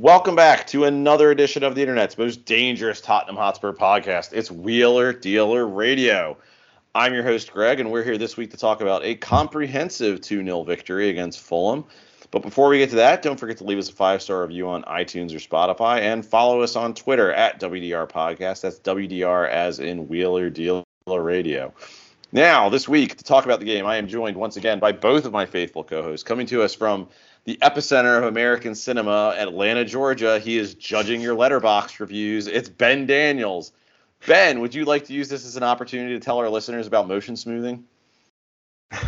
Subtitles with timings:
[0.00, 4.32] Welcome back to another edition of the internet's most dangerous Tottenham Hotspur podcast.
[4.32, 6.36] It's Wheeler Dealer Radio.
[6.94, 10.44] I'm your host, Greg, and we're here this week to talk about a comprehensive 2
[10.44, 11.84] 0 victory against Fulham.
[12.30, 14.68] But before we get to that, don't forget to leave us a five star review
[14.68, 18.60] on iTunes or Spotify and follow us on Twitter at WDR Podcast.
[18.60, 21.74] That's WDR as in Wheeler Dealer Radio.
[22.30, 25.24] Now, this week, to talk about the game, I am joined once again by both
[25.24, 27.08] of my faithful co hosts coming to us from
[27.48, 30.38] the epicenter of American cinema, Atlanta, Georgia.
[30.38, 32.46] He is judging your Letterboxd reviews.
[32.46, 33.72] It's Ben Daniels.
[34.26, 37.08] Ben, would you like to use this as an opportunity to tell our listeners about
[37.08, 37.84] motion smoothing?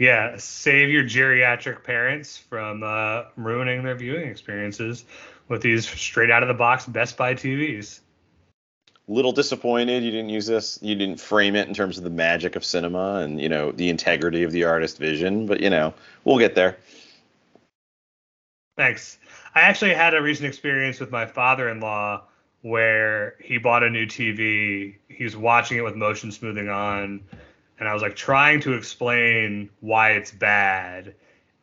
[0.00, 5.04] yeah, save your geriatric parents from uh, ruining their viewing experiences
[5.46, 8.00] with these straight out of the box Best Buy TVs.
[9.06, 10.80] Little disappointed you didn't use this.
[10.82, 13.90] You didn't frame it in terms of the magic of cinema and you know the
[13.90, 16.76] integrity of the artist vision, but you know we'll get there.
[18.78, 19.18] Thanks.
[19.56, 22.22] I actually had a recent experience with my father-in-law
[22.62, 24.96] where he bought a new TV.
[25.08, 27.20] He was watching it with motion smoothing on,
[27.80, 31.16] and I was like trying to explain why it's bad.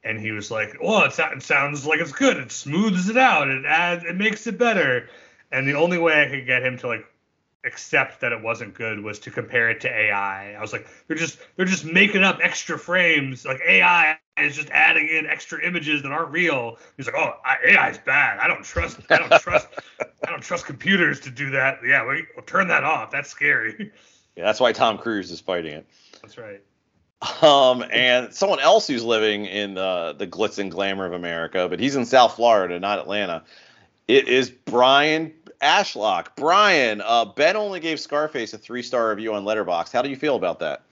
[0.04, 2.36] And he was like, "Well, it, it sounds like it's good.
[2.38, 3.48] It smooths it out.
[3.48, 4.04] It adds.
[4.04, 5.08] It makes it better."
[5.54, 7.06] And the only way I could get him to like
[7.64, 10.54] accept that it wasn't good was to compare it to AI.
[10.54, 13.46] I was like, they're just they're just making up extra frames.
[13.46, 16.78] Like AI is just adding in extra images that aren't real.
[16.98, 17.34] He's like, oh,
[17.68, 18.40] AI is bad.
[18.40, 19.00] I don't trust.
[19.10, 19.68] I don't trust.
[20.00, 21.80] I don't trust computers to do that.
[21.86, 23.12] Yeah, we, we'll turn that off.
[23.12, 23.92] That's scary.
[24.36, 25.88] Yeah, that's why Tom Cruise is fighting it.
[26.22, 26.62] That's right.
[27.42, 31.80] Um, and someone else who's living in uh, the glitz and glamour of America, but
[31.80, 33.44] he's in South Florida, not Atlanta.
[34.08, 36.28] It is Brian Ashlock.
[36.36, 39.94] Brian, uh, Ben only gave Scarface a three star review on Letterboxd.
[39.94, 40.84] How do you feel about that?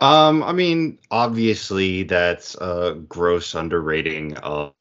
[0.00, 4.72] Um, I mean, obviously that's a gross underrating of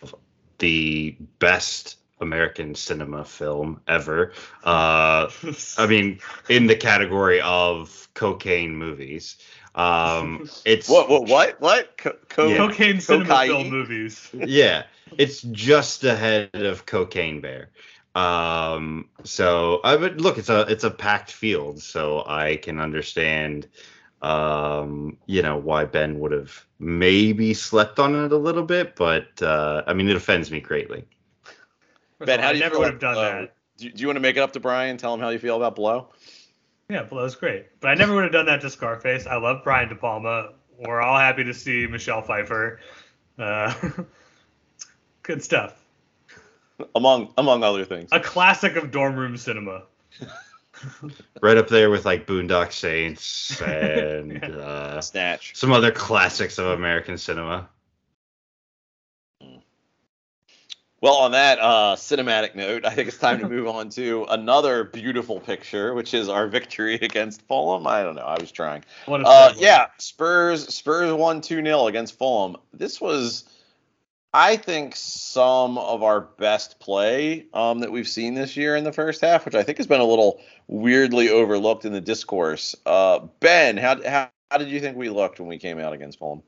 [0.59, 4.33] the best American cinema film ever.
[4.63, 5.29] Uh,
[5.77, 6.19] I mean,
[6.49, 9.37] in the category of cocaine movies.
[9.75, 11.09] Um, it's What?
[11.09, 11.27] What?
[11.27, 11.61] What?
[11.61, 11.97] What?
[11.97, 12.57] Co- co- Yeah.
[12.57, 13.47] Cocaine cinema Cocaine.
[13.49, 14.29] film movies.
[14.33, 14.83] yeah,
[15.17, 17.69] it's just ahead of Cocaine Bear.
[18.15, 20.37] Um, so I would look.
[20.37, 23.67] It's a it's a packed field, so I can understand.
[24.23, 29.41] Um, you know why Ben would have maybe slept on it a little bit, but
[29.41, 31.03] uh, I mean it offends me greatly.
[32.19, 33.41] Ben, how I do you never feel would have done Blow?
[33.41, 33.55] that.
[33.77, 34.95] Do, do you want to make it up to Brian?
[34.95, 36.07] Tell him how you feel about Blow.
[36.89, 37.65] Yeah, Blow's great.
[37.81, 39.27] But I never would have done that to Scarface.
[39.27, 40.53] I love Brian De Palma.
[40.79, 42.79] We're all happy to see Michelle Pfeiffer.
[43.37, 43.73] Uh,
[45.23, 45.83] good stuff.
[46.95, 48.09] Among among other things.
[48.13, 49.83] A classic of dorm room cinema.
[51.41, 55.55] Right up there with like Boondock Saints and uh, Snatch.
[55.55, 57.69] some other classics of American cinema.
[61.01, 64.85] Well, on that uh, cinematic note, I think it's time to move on to another
[64.85, 67.85] beautiful picture, which is our victory against Fulham.
[67.85, 68.21] I don't know.
[68.21, 68.85] I was trying.
[69.05, 72.55] What a Uh, yeah, Spurs Spurs won 2 0 against Fulham.
[72.71, 73.43] This was,
[74.33, 78.93] I think, some of our best play um, that we've seen this year in the
[78.93, 82.75] first half, which I think has been a little weirdly overlooked in the discourse.
[82.85, 86.19] Uh, ben, how, how, how did you think we looked when we came out against
[86.19, 86.43] Fulham?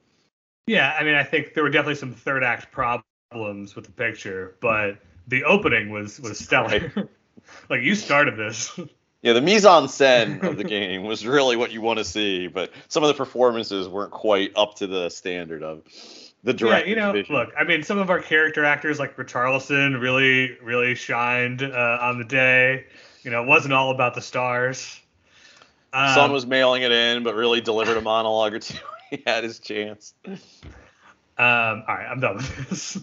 [0.67, 4.55] Yeah, I mean, I think there were definitely some third act problems with the picture,
[4.61, 6.91] but the opening was was stellar.
[7.69, 8.77] like you started this.
[9.21, 12.45] Yeah, the mise en scène of the game was really what you want to see,
[12.45, 15.81] but some of the performances weren't quite up to the standard of
[16.43, 17.33] the yeah, you know, vision.
[17.33, 22.19] look, I mean, some of our character actors like Richarlison really, really shined uh, on
[22.19, 22.85] the day.
[23.25, 25.01] You know, it wasn't all about the stars.
[25.91, 28.77] Um, Son was mailing it in, but really delivered a monologue or two.
[29.09, 30.13] he had his chance.
[30.25, 30.37] Um,
[31.37, 32.97] all right, I'm done with this.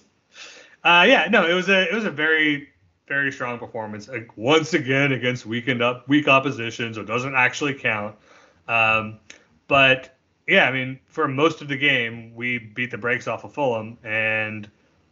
[0.85, 2.69] Uh, yeah, no, it was a it was a very
[3.09, 4.09] very strong performance.
[4.09, 8.17] Like, once again against weakened up weak opposition, so it doesn't actually count.
[8.69, 9.19] Um,
[9.69, 10.17] but
[10.47, 13.99] yeah, I mean, for most of the game, we beat the brakes off of Fulham
[14.03, 14.69] and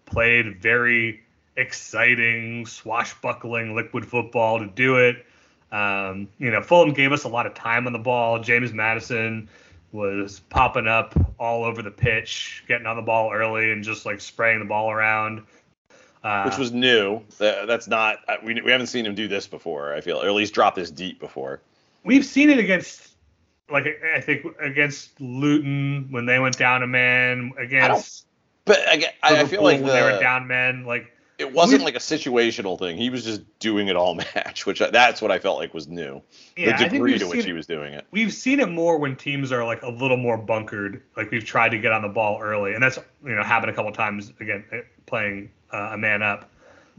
[0.07, 1.23] played very
[1.61, 5.27] exciting, swashbuckling, liquid football to do it.
[5.71, 8.41] Um, you know, Fulham gave us a lot of time on the ball.
[8.41, 9.49] James Maddison
[9.93, 14.21] was popping up all over the pitch, getting on the ball early and just like
[14.21, 15.43] spraying the ball around.
[16.23, 17.23] Uh, which was new.
[17.39, 19.95] That's not uh, we, we haven't seen him do this before.
[19.95, 21.61] I feel, or at least drop this deep before.
[22.05, 23.11] we've seen it against
[23.71, 28.27] like I think against Luton when they went down a man against
[28.65, 31.85] But I, I feel like when they were the, down men like it wasn't we've-
[31.87, 32.97] like a situational thing.
[32.97, 35.89] He was just doing it all match, which I, that's what I felt like was
[35.89, 36.23] new.
[36.57, 38.07] Yeah, the degree to which seen he was doing it.
[38.11, 41.03] we've seen it more when teams are like a little more bunkered.
[41.17, 43.75] Like we've tried to get on the ball early, and that's you know happened a
[43.75, 46.51] couple times again eh, playing uh, a man up.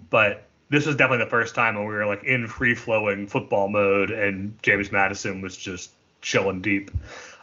[0.09, 3.69] But this was definitely the first time when we were like in free flowing football
[3.69, 5.91] mode, and James Maddison was just
[6.21, 6.89] chilling deep.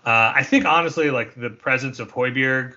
[0.05, 2.75] Uh, I think honestly, like the presence of Højbjerg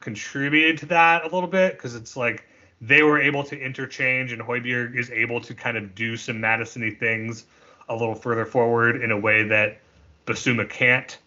[0.00, 2.46] contributed to that a little bit because it's like
[2.80, 6.90] they were able to interchange, and Højbjerg is able to kind of do some Maddison-y
[6.98, 7.44] things
[7.88, 9.80] a little further forward in a way that
[10.26, 11.18] Bissouma can't.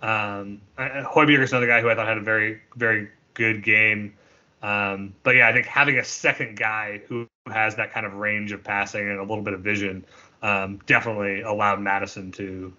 [0.00, 4.14] Um, Højbjerg is another guy who I thought had a very, very good game.
[4.62, 8.52] Um, but yeah, I think having a second guy who has that kind of range
[8.52, 10.04] of passing and a little bit of vision
[10.42, 12.72] um, definitely allowed Maddison to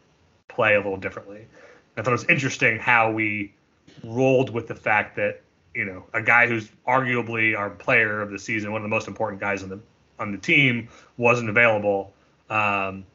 [0.48, 1.46] play a little differently.
[1.98, 3.54] I thought it was interesting how we
[4.04, 5.42] rolled with the fact that
[5.74, 9.08] you know a guy who's arguably our player of the season, one of the most
[9.08, 9.80] important guys on the
[10.20, 12.14] on the team, wasn't available,
[12.50, 13.06] um,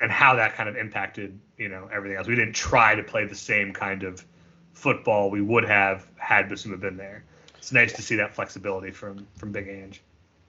[0.00, 2.26] and how that kind of impacted you know everything else.
[2.26, 4.24] We didn't try to play the same kind of
[4.72, 7.24] football we would have had Bissouma been there.
[7.56, 10.00] It's nice to see that flexibility from from Big Ange.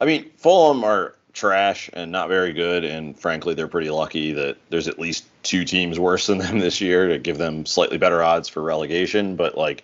[0.02, 4.58] I mean, Fulham are trash and not very good, and frankly, they're pretty lucky that
[4.70, 8.24] there's at least two teams worse than them this year to give them slightly better
[8.24, 9.36] odds for relegation.
[9.36, 9.84] But like,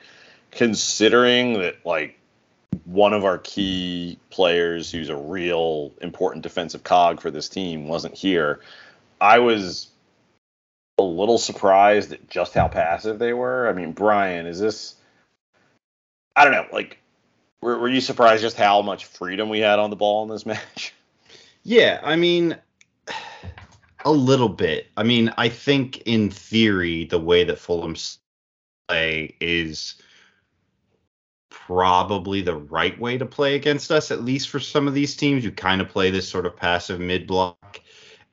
[0.52, 2.20] considering that like
[2.86, 8.16] one of our key players, who's a real important defensive cog for this team, wasn't
[8.16, 8.60] here,
[9.20, 9.90] I was
[10.98, 13.68] a little surprised at just how passive they were.
[13.68, 14.96] I mean, Brian, is this?
[16.36, 17.02] I don't know, like
[17.62, 20.46] were, were you surprised just how much freedom we had on the ball in this
[20.46, 20.94] match?
[21.64, 22.58] Yeah, I mean,
[24.04, 24.88] a little bit.
[24.98, 27.96] I mean, I think in theory, the way that Fulham
[28.88, 29.96] play is
[31.52, 35.44] probably the right way to play against us, at least for some of these teams.
[35.44, 37.82] You kind of play this sort of passive mid block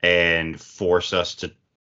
[0.01, 1.51] and force us to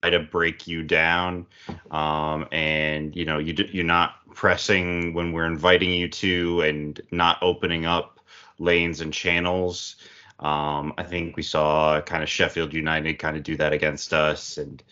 [0.02, 1.46] try to break you down.
[1.90, 7.38] Um, and you know, you you're not pressing when we're inviting you to, and not
[7.43, 8.19] opening up
[8.58, 9.96] lanes and channels.
[10.40, 14.58] Um, I think we saw kind of Sheffield United kind of do that against us,
[14.58, 14.82] and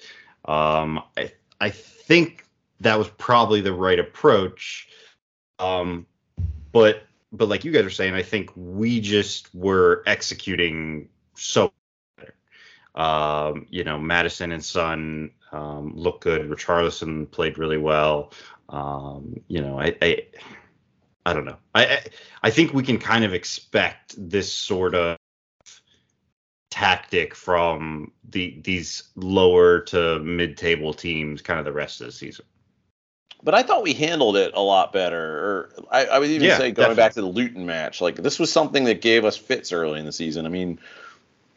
[0.44, 2.44] um, I I think
[2.80, 4.88] that was probably the right approach.
[5.58, 6.06] Um,
[6.72, 11.72] but but like you guys are saying, I think we just were executing so
[12.16, 12.34] better.
[12.94, 16.48] Um, you know, Maddison and Son um, looked good.
[16.48, 18.32] Richarlison played really well.
[18.68, 20.22] Um, you know, I, I
[21.24, 21.58] I don't know.
[21.74, 22.04] I, I
[22.44, 25.16] I think we can kind of expect this sort of
[26.70, 32.44] tactic from the these lower to mid-table teams kind of the rest of the season.
[33.42, 35.18] But I thought we handled it a lot better.
[35.18, 38.38] Or I, I would even Yeah, say going back to the Luton match, like this
[38.38, 40.44] was something that gave us fits early in the season.
[40.46, 40.80] I mean,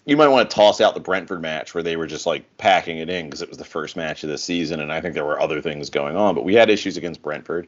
[0.06, 2.98] you might want to toss out the Brentford match where they were just like packing
[2.98, 5.26] it in because it was the first match of the season, and I think there
[5.26, 6.36] were other things going on.
[6.36, 7.68] But we had issues against Brentford.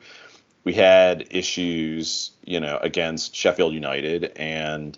[0.63, 4.97] We had issues, you know, against Sheffield United, and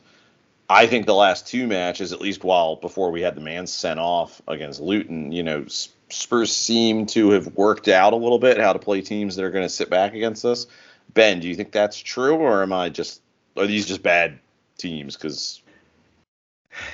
[0.69, 3.99] I think the last two matches, at least while before we had the man sent
[3.99, 5.65] off against Luton, you know,
[6.09, 9.51] Spurs seem to have worked out a little bit how to play teams that are
[9.51, 10.67] going to sit back against us.
[11.13, 13.21] Ben, do you think that's true, or am I just
[13.57, 14.39] are these just bad
[14.77, 15.15] teams?
[15.15, 15.61] Because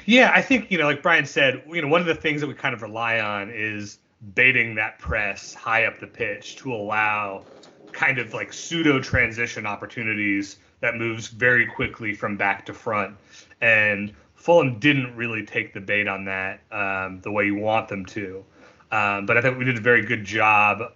[0.06, 2.48] Yeah, I think you know, like Brian said, you know, one of the things that
[2.48, 4.00] we kind of rely on is
[4.36, 7.44] baiting that press high up the pitch to allow
[7.92, 13.16] kind of like pseudo transition opportunities that moves very quickly from back to front.
[13.62, 18.06] And Fulham didn't really take the bait on that um, the way you want them
[18.08, 18.44] to.
[18.92, 20.94] Um, but I think we did a very good job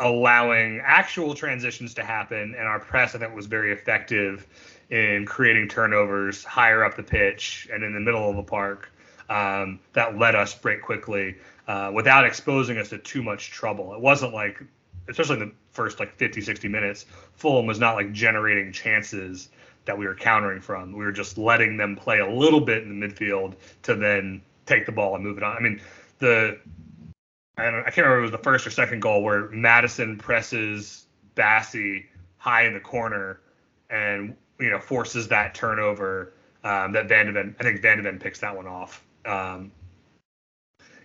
[0.00, 4.46] allowing actual transitions to happen, and our press I think was very effective
[4.90, 8.92] in creating turnovers higher up the pitch and in the middle of the park
[9.30, 13.94] um, that let us break quickly uh, without exposing us to too much trouble.
[13.94, 14.62] It wasn't like,
[15.08, 19.48] especially in the first like 50, 60 minutes, Fulham was not like generating chances
[19.84, 20.92] that we were countering from.
[20.92, 24.86] We were just letting them play a little bit in the midfield to then take
[24.86, 25.56] the ball and move it on.
[25.56, 25.80] I mean,
[26.18, 26.58] the
[27.56, 31.06] I, don't, I can't remember it was the first or second goal where Maddison presses
[31.36, 32.06] Bassey
[32.38, 33.40] high in the corner
[33.90, 36.32] and you know forces that turnover
[36.64, 39.04] um, that Van de I think Van de picks that one off.
[39.24, 39.70] Um,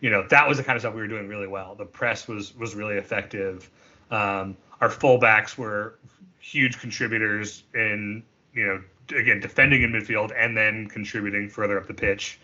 [0.01, 1.75] you know that was the kind of stuff we were doing really well.
[1.75, 3.69] The press was was really effective.
[4.09, 5.95] Um, our fullbacks were
[6.39, 8.23] huge contributors in,
[8.53, 12.39] you know, again defending in midfield and then contributing further up the pitch.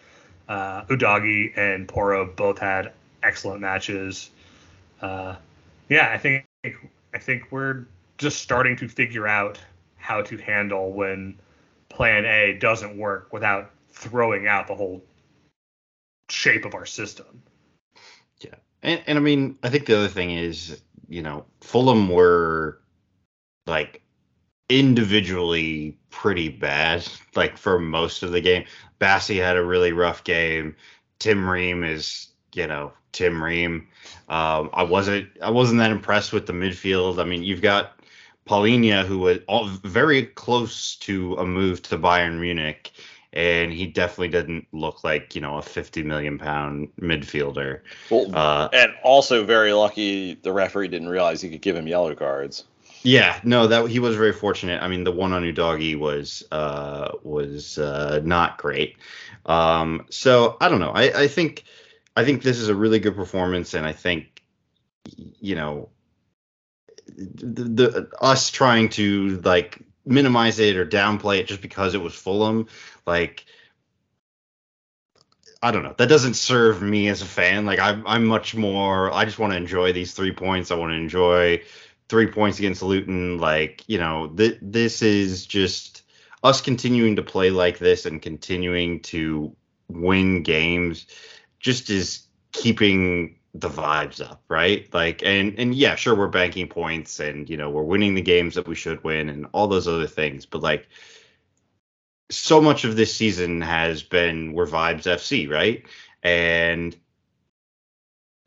[0.50, 2.92] Uh, Udogie and Porro both had
[3.24, 4.30] excellent matches.
[5.02, 5.36] Uh,
[5.90, 6.46] yeah, I think
[7.14, 7.86] I think we're
[8.18, 9.60] just starting to figure out
[9.98, 11.40] how to handle when
[11.90, 15.04] Plan A doesn't work without throwing out the whole
[16.30, 17.44] shape of our system.
[18.40, 18.56] Yeah.
[18.82, 22.80] And, and I mean, I think the other thing is, you know, Fulham were
[23.68, 24.02] like
[24.70, 28.66] individually pretty bad, like for most of the game.
[29.00, 30.76] Bassey had a really rough game.
[31.20, 33.88] Tim Ream is, you know, Tim Ream.
[34.28, 37.20] Um, I wasn't I wasn't that impressed with the midfield.
[37.20, 38.00] I mean, you've got
[38.48, 42.92] Palhinha, who was all, very close to a move to Bayern Munich,
[43.32, 47.82] and he definitely didn't look like you know a 50 million pound midfielder.
[48.10, 52.16] Well, Uh, and also very lucky the referee didn't realize he could give him yellow
[52.16, 52.66] cards.
[53.04, 54.82] Yeah, no, that he was very fortunate.
[54.82, 58.96] I mean, the one on Udogie was uh, was uh, not great.
[59.46, 60.92] Um, so I don't know.
[60.92, 61.66] I, I think
[62.16, 64.44] I think this is a really good performance, and I think
[65.40, 65.90] you know
[67.08, 72.14] the, the us trying to like minimize it or downplay it just because it was
[72.14, 72.68] Fulham,
[73.06, 73.46] like
[75.64, 75.96] I don't know.
[75.98, 77.66] That doesn't serve me as a fan.
[77.66, 79.12] Like I'm, I'm much more.
[79.14, 80.72] I just want to enjoy these three points.
[80.72, 81.62] I want to enjoy
[82.10, 83.38] three points against Luton.
[83.38, 86.04] Like you know, th- this is just
[86.44, 89.56] us continuing to play like this and continuing to
[89.88, 91.08] win games.
[91.64, 94.88] Just is keeping the vibes up, right?
[94.94, 98.56] Like, and and yeah, sure, we're banking points, and you know, we're winning the games
[98.56, 100.46] that we should win, and all those other things.
[100.46, 100.88] But like,
[102.30, 105.84] so much of this season has been we're vibes FC, right?
[106.22, 106.96] And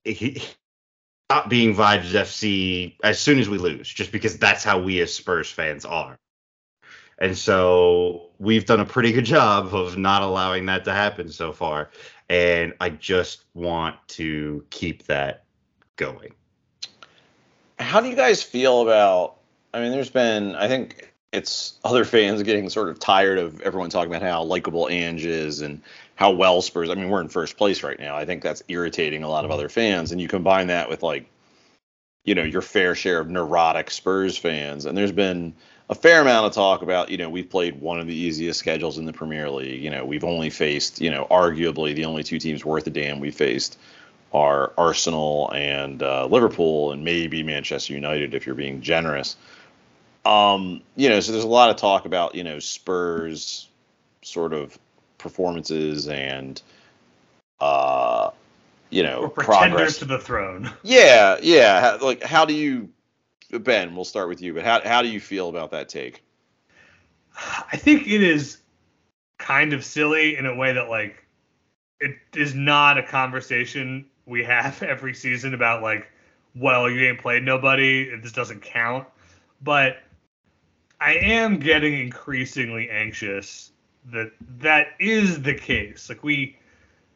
[0.05, 0.57] it,
[1.31, 5.13] not being vibes FC as soon as we lose, just because that's how we as
[5.13, 6.19] Spurs fans are.
[7.19, 11.53] And so we've done a pretty good job of not allowing that to happen so
[11.53, 11.91] far.
[12.29, 15.45] And I just want to keep that
[15.97, 16.35] going.
[17.79, 19.37] How do you guys feel about?
[19.73, 23.91] I mean, there's been, I think it's other fans getting sort of tired of everyone
[23.91, 25.83] talking about how likable Ange is and
[26.15, 26.89] how well Spurs.
[26.89, 28.17] I mean, we're in first place right now.
[28.17, 29.59] I think that's irritating a lot of mm-hmm.
[29.59, 31.29] other fans, and you combine that with like,
[32.25, 35.55] you know, your fair share of neurotic Spurs fans, and there's been
[35.89, 38.99] a fair amount of talk about, you know, we've played one of the easiest schedules
[38.99, 39.81] in the Premier League.
[39.81, 43.21] You know, we've only faced, you know, arguably the only two teams worth a damn
[43.21, 43.79] we faced
[44.33, 49.37] are Arsenal and uh, Liverpool, and maybe Manchester United if you're being generous.
[50.25, 53.69] Um, you know, so there's a lot of talk about, you know, Spurs
[54.23, 54.77] sort of
[55.19, 56.61] performances and,
[57.61, 58.31] uh,
[58.91, 59.99] you know, We're pretenders progress.
[59.99, 60.73] to the throne.
[60.83, 61.99] Yeah, yeah.
[62.03, 62.89] Like, how do you,
[63.53, 63.95] Ben?
[63.95, 64.55] We'll start with you.
[64.55, 66.23] But how how do you feel about that take?
[67.73, 68.59] I think it is
[69.39, 71.25] kind of silly in a way that like
[72.01, 76.11] it is not a conversation we have every season about like,
[76.55, 79.07] well, you ain't played nobody, this doesn't count.
[79.63, 79.99] But
[81.01, 83.73] I am getting increasingly anxious
[84.13, 86.09] that that is the case.
[86.09, 86.57] Like we,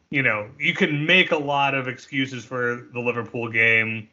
[0.09, 4.07] you know, you can make a lot of excuses for the Liverpool game.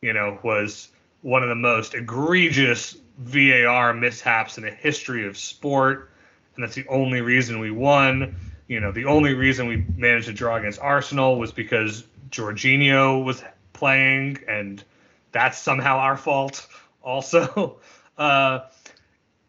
[0.00, 0.88] You know, was
[1.22, 6.10] one of the most egregious VAR mishaps in the history of sport,
[6.54, 8.36] and that's the only reason we won.
[8.68, 13.42] You know, the only reason we managed to draw against Arsenal was because Jorginho was
[13.72, 14.82] playing, and
[15.30, 16.66] that's somehow our fault.
[17.04, 17.80] Also,
[18.16, 18.60] uh,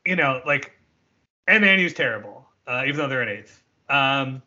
[0.03, 0.75] you know, like,
[1.47, 3.61] and Manu's terrible, uh, even though they're an eighth.
[3.87, 4.41] Um,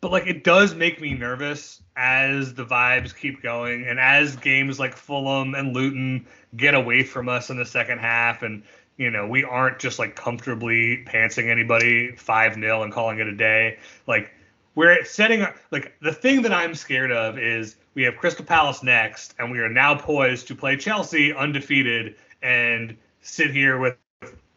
[0.00, 4.78] but like, it does make me nervous as the vibes keep going, and as games
[4.78, 6.26] like Fulham and Luton
[6.56, 8.62] get away from us in the second half, and
[8.96, 13.34] you know, we aren't just like comfortably pantsing anybody 5 0 and calling it a
[13.34, 13.78] day.
[14.06, 14.32] Like,
[14.74, 19.34] we're setting like the thing that I'm scared of is we have Crystal Palace next,
[19.38, 23.96] and we are now poised to play Chelsea undefeated and sit here with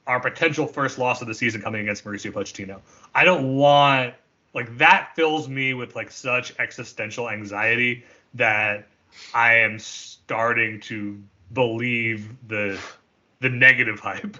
[0.06, 2.82] our potential first loss of the season coming against Mauricio Pochettino.
[3.14, 4.14] I don't want
[4.54, 8.04] like that fills me with like such existential anxiety
[8.36, 8.88] that
[9.34, 11.22] I am starting to
[11.54, 12.80] believe the
[13.40, 14.38] the negative hype.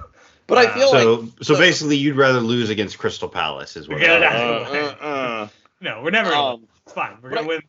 [0.48, 3.88] But I Uh, feel So like so basically, you'd rather lose against Crystal Palace, is
[3.88, 4.02] what.
[4.02, 5.48] Yeah, uh, uh, uh.
[5.82, 6.34] No, we're never.
[6.34, 6.68] Um.
[6.86, 7.18] It's fine.
[7.22, 7.62] We're gonna I- win.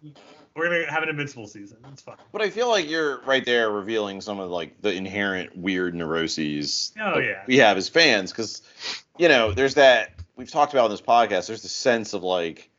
[0.57, 1.77] We're gonna have an invincible season.
[1.93, 2.17] It's fine.
[2.33, 6.93] But I feel like you're right there revealing some of like the inherent weird neuroses
[7.01, 7.43] Oh, yeah.
[7.47, 8.61] we have as fans because
[9.17, 11.47] you know there's that we've talked about in this podcast.
[11.47, 12.71] There's the sense of like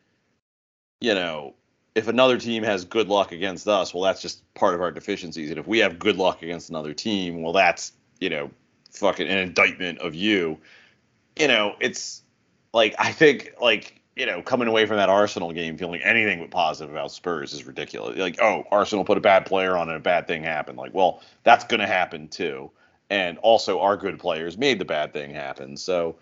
[1.00, 1.53] you know
[1.96, 5.50] if another team has good luck against us, well, that's just part of our deficiencies.
[5.50, 8.50] And if we have good luck against another team, well, that's you know,
[8.91, 10.58] fucking an indictment of you.
[11.38, 12.24] You know, it's
[12.74, 16.51] like I think like you know, coming away from that Arsenal game feeling anything but
[16.51, 18.18] positive about Spurs is ridiculous.
[18.18, 20.77] Like, oh, Arsenal put a bad player on and a bad thing happened.
[20.77, 22.72] Like, well, that's going to happen too.
[23.10, 25.77] And also, our good players made the bad thing happen.
[25.77, 26.18] So,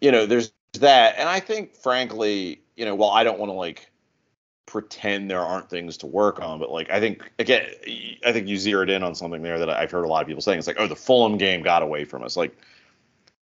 [0.00, 1.16] you know, there's that.
[1.18, 3.90] And I think, frankly, you know, while I don't want to like
[4.66, 7.66] pretend there aren't things to work on, but like, I think, again,
[8.26, 10.42] I think you zeroed in on something there that I've heard a lot of people
[10.42, 10.58] saying.
[10.58, 12.36] It's like, oh, the Fulham game got away from us.
[12.36, 12.56] Like,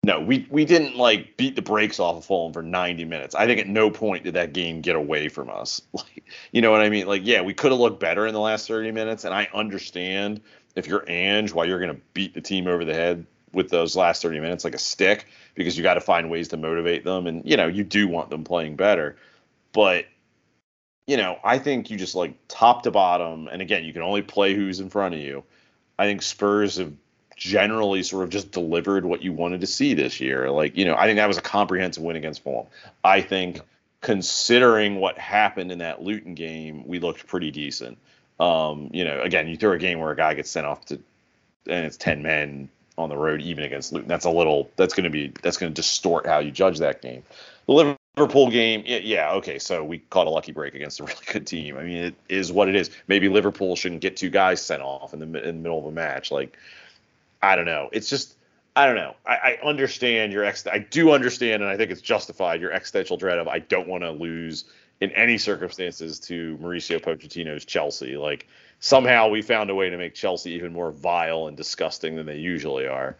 [0.02, 3.34] no, we we didn't like beat the brakes off of Fulham for 90 minutes.
[3.34, 5.82] I think at no point did that game get away from us.
[5.92, 7.06] Like, you know what I mean?
[7.06, 10.40] Like, yeah, we could have looked better in the last 30 minutes, and I understand
[10.76, 13.96] if you're Ange why you're going to beat the team over the head with those
[13.96, 17.26] last 30 minutes like a stick because you got to find ways to motivate them,
[17.26, 19.16] and you know you do want them playing better,
[19.72, 20.06] but
[21.06, 24.22] you know I think you just like top to bottom, and again you can only
[24.22, 25.44] play who's in front of you.
[25.98, 26.92] I think Spurs have
[27.36, 30.50] generally sort of just delivered what you wanted to see this year.
[30.50, 32.66] Like, you know, I think that was a comprehensive win against Fulham.
[33.02, 33.60] I think
[34.02, 37.96] considering what happened in that Luton game, we looked pretty decent.
[38.38, 41.00] Um, you know, again, you throw a game where a guy gets sent off to
[41.66, 42.68] and it's 10 men
[43.00, 44.08] on the road even against Luton.
[44.08, 47.02] That's a little that's going to be that's going to distort how you judge that
[47.02, 47.22] game.
[47.66, 51.46] The Liverpool game, yeah, okay, so we caught a lucky break against a really good
[51.46, 51.76] team.
[51.76, 52.90] I mean, it is what it is.
[53.08, 55.92] Maybe Liverpool shouldn't get two guys sent off in the in the middle of a
[55.92, 56.30] match.
[56.30, 56.56] Like
[57.42, 57.88] I don't know.
[57.92, 58.36] It's just
[58.76, 59.16] I don't know.
[59.26, 60.66] I, I understand your ex.
[60.66, 62.60] I do understand, and I think it's justified.
[62.60, 64.64] Your existential dread of I don't want to lose
[65.00, 68.16] in any circumstances to Mauricio Pochettino's Chelsea.
[68.16, 68.46] Like
[68.80, 72.38] somehow we found a way to make Chelsea even more vile and disgusting than they
[72.38, 73.16] usually are.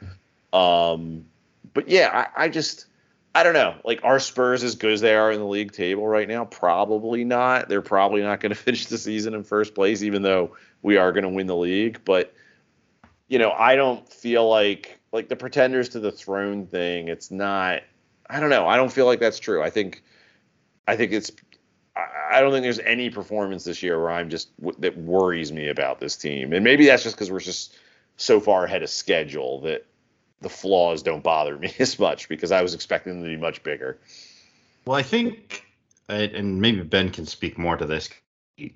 [0.52, 1.26] Um,
[1.72, 2.86] but yeah, I, I just
[3.34, 3.76] I don't know.
[3.84, 6.44] Like are Spurs as good as they are in the league table right now?
[6.46, 7.68] Probably not.
[7.68, 11.12] They're probably not going to finish the season in first place, even though we are
[11.12, 12.00] going to win the league.
[12.04, 12.34] But
[13.28, 17.08] you know, I don't feel like like the pretenders to the throne thing.
[17.08, 17.82] It's not.
[18.28, 18.66] I don't know.
[18.66, 19.62] I don't feel like that's true.
[19.62, 20.02] I think,
[20.86, 21.30] I think it's.
[22.32, 26.00] I don't think there's any performance this year where I'm just that worries me about
[26.00, 27.76] this team, and maybe that's just because we're just
[28.16, 29.86] so far ahead of schedule that
[30.40, 33.62] the flaws don't bother me as much because I was expecting them to be much
[33.62, 33.98] bigger.
[34.84, 35.64] Well, I think,
[36.08, 38.08] and maybe Ben can speak more to this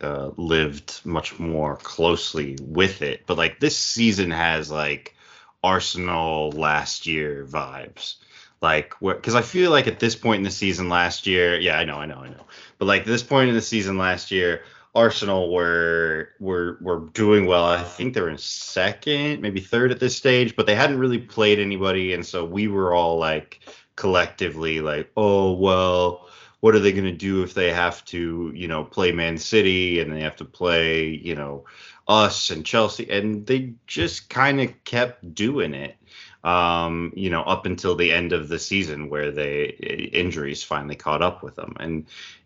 [0.01, 3.23] uh, lived much more closely with it.
[3.27, 5.15] But like this season has like
[5.63, 8.17] Arsenal last year vibes.
[8.61, 11.85] Like, because I feel like at this point in the season last year, yeah, I
[11.85, 12.47] know, I know, I know,
[12.85, 14.63] but like this point in the season last year,
[14.95, 17.65] Arsenal were were were doing well.
[17.65, 21.59] I think they're in second, maybe third at this stage, but they hadn't really played
[21.59, 23.61] anybody, and so we were all like
[23.97, 26.29] collectively like, oh well,
[26.61, 30.01] what are they going to do if they have to, you know, play Man City
[30.01, 31.65] and they have to play, you know,
[32.07, 35.97] us and Chelsea, and they just kind of kept doing it,
[36.45, 39.65] um, you know, up until the end of the season where they
[40.13, 42.05] injuries finally caught up with them, and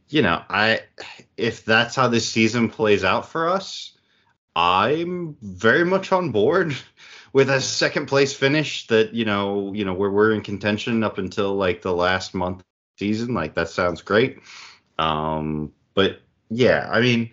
[0.09, 0.81] you know, I
[1.37, 3.97] if that's how this season plays out for us,
[4.57, 6.77] I'm very much on board
[7.33, 11.19] with a second place finish that you know you know where we're in contention up
[11.19, 12.63] until like the last month
[12.99, 13.35] season.
[13.35, 14.41] Like that sounds great.
[14.99, 17.31] Um, but yeah, I mean,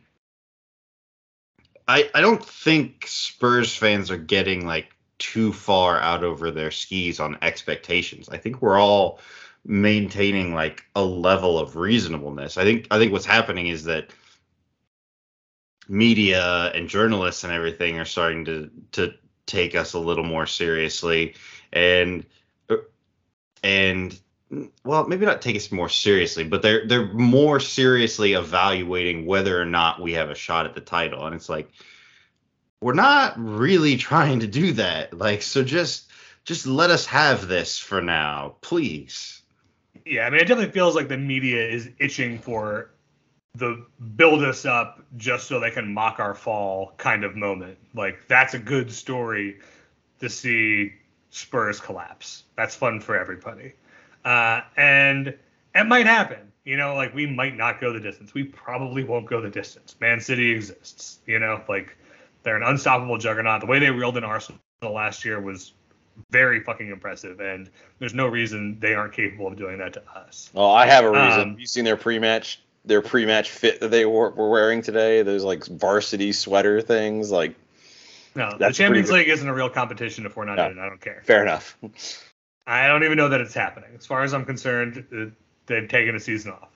[1.88, 7.20] I I don't think Spurs fans are getting like too far out over their skis
[7.20, 8.28] on expectations.
[8.30, 9.20] I think we're all
[9.66, 12.58] maintaining like a level of reasonableness.
[12.58, 14.12] I think I think what's happening is that
[15.88, 19.14] media and journalists and everything are starting to to
[19.46, 21.36] take us a little more seriously
[21.74, 22.26] and
[23.64, 24.20] and
[24.84, 29.66] well, maybe not take us more seriously, but they're they're more seriously evaluating whether or
[29.66, 31.26] not we have a shot at the title.
[31.26, 31.72] And it's like
[32.82, 35.18] we're not really trying to do that.
[35.18, 36.12] Like so just
[36.44, 39.42] just let us have this for now, please.
[40.06, 42.92] Yeah, I mean it definitely feels like the media is itching for
[43.56, 47.78] the build us up just so they can mock our fall kind of moment.
[47.94, 49.60] Like that's a good story
[50.20, 50.94] to see
[51.30, 52.44] Spurs collapse.
[52.56, 53.74] That's fun for everybody.
[54.24, 55.28] Uh, and
[55.74, 56.52] it might happen.
[56.66, 58.34] You know, like we might not go the distance.
[58.34, 59.96] We probably won't go the distance.
[60.00, 61.20] Man City exists.
[61.26, 61.96] You know, like
[62.44, 63.62] they're an unstoppable juggernaut.
[63.62, 65.74] The way they reeled in Arsenal last year was
[66.30, 70.50] very fucking impressive, and there's no reason they aren't capable of doing that to us.
[70.54, 71.42] Well, I have a reason.
[71.42, 75.24] Um, you seen their pre-match their pre-match fit that they were, were wearing today?
[75.24, 77.56] Those like varsity sweater things, like.
[78.36, 80.82] No, the Champions League isn't a real competition if we're not no, in it.
[80.82, 81.22] I don't care.
[81.24, 81.78] Fair enough.
[82.68, 83.92] I don't even know that it's happening.
[83.98, 85.34] As far as I'm concerned,
[85.68, 86.70] they've taken a season off.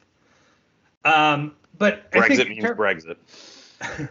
[1.04, 3.18] Um, but Brexit means Brexit.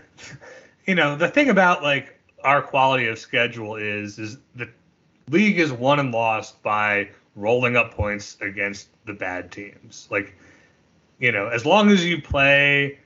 [0.86, 4.68] you know the thing about like our quality of schedule is is the
[5.30, 10.08] league is won and lost by rolling up points against the bad teams.
[10.10, 10.34] Like,
[11.18, 12.98] you know, as long as you play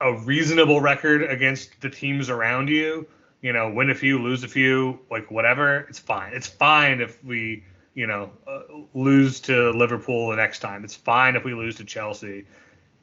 [0.00, 3.06] a reasonable record against the teams around you,
[3.40, 6.32] you know, win a few, lose a few, like whatever, it's fine.
[6.34, 8.62] It's fine if we, you know, uh,
[8.94, 10.84] lose to Liverpool the next time.
[10.84, 12.46] It's fine if we lose to Chelsea.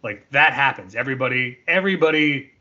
[0.04, 0.96] Like that happens.
[0.96, 2.52] Everybody, everybody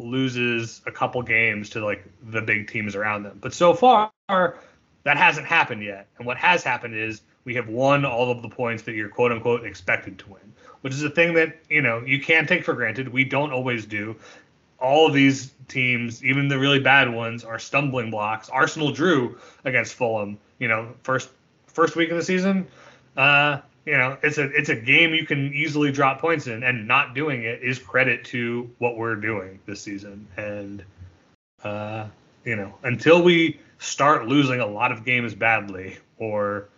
[0.00, 3.38] loses a couple games to like the big teams around them.
[3.40, 6.06] But so far, that hasn't happened yet.
[6.18, 9.32] And what has happened is we have won all of the points that you're quote
[9.32, 12.74] unquote expected to win, which is a thing that, you know, you can't take for
[12.74, 13.08] granted.
[13.08, 14.16] We don't always do.
[14.78, 18.48] All of these teams, even the really bad ones, are stumbling blocks.
[18.48, 21.30] Arsenal drew against Fulham, you know, first
[21.66, 22.66] first week of the season.
[23.16, 26.86] Uh, you know, it's a it's a game you can easily drop points in, and
[26.86, 30.28] not doing it is credit to what we're doing this season.
[30.36, 30.84] And
[31.64, 32.06] uh,
[32.48, 36.70] you know, until we start losing a lot of games badly or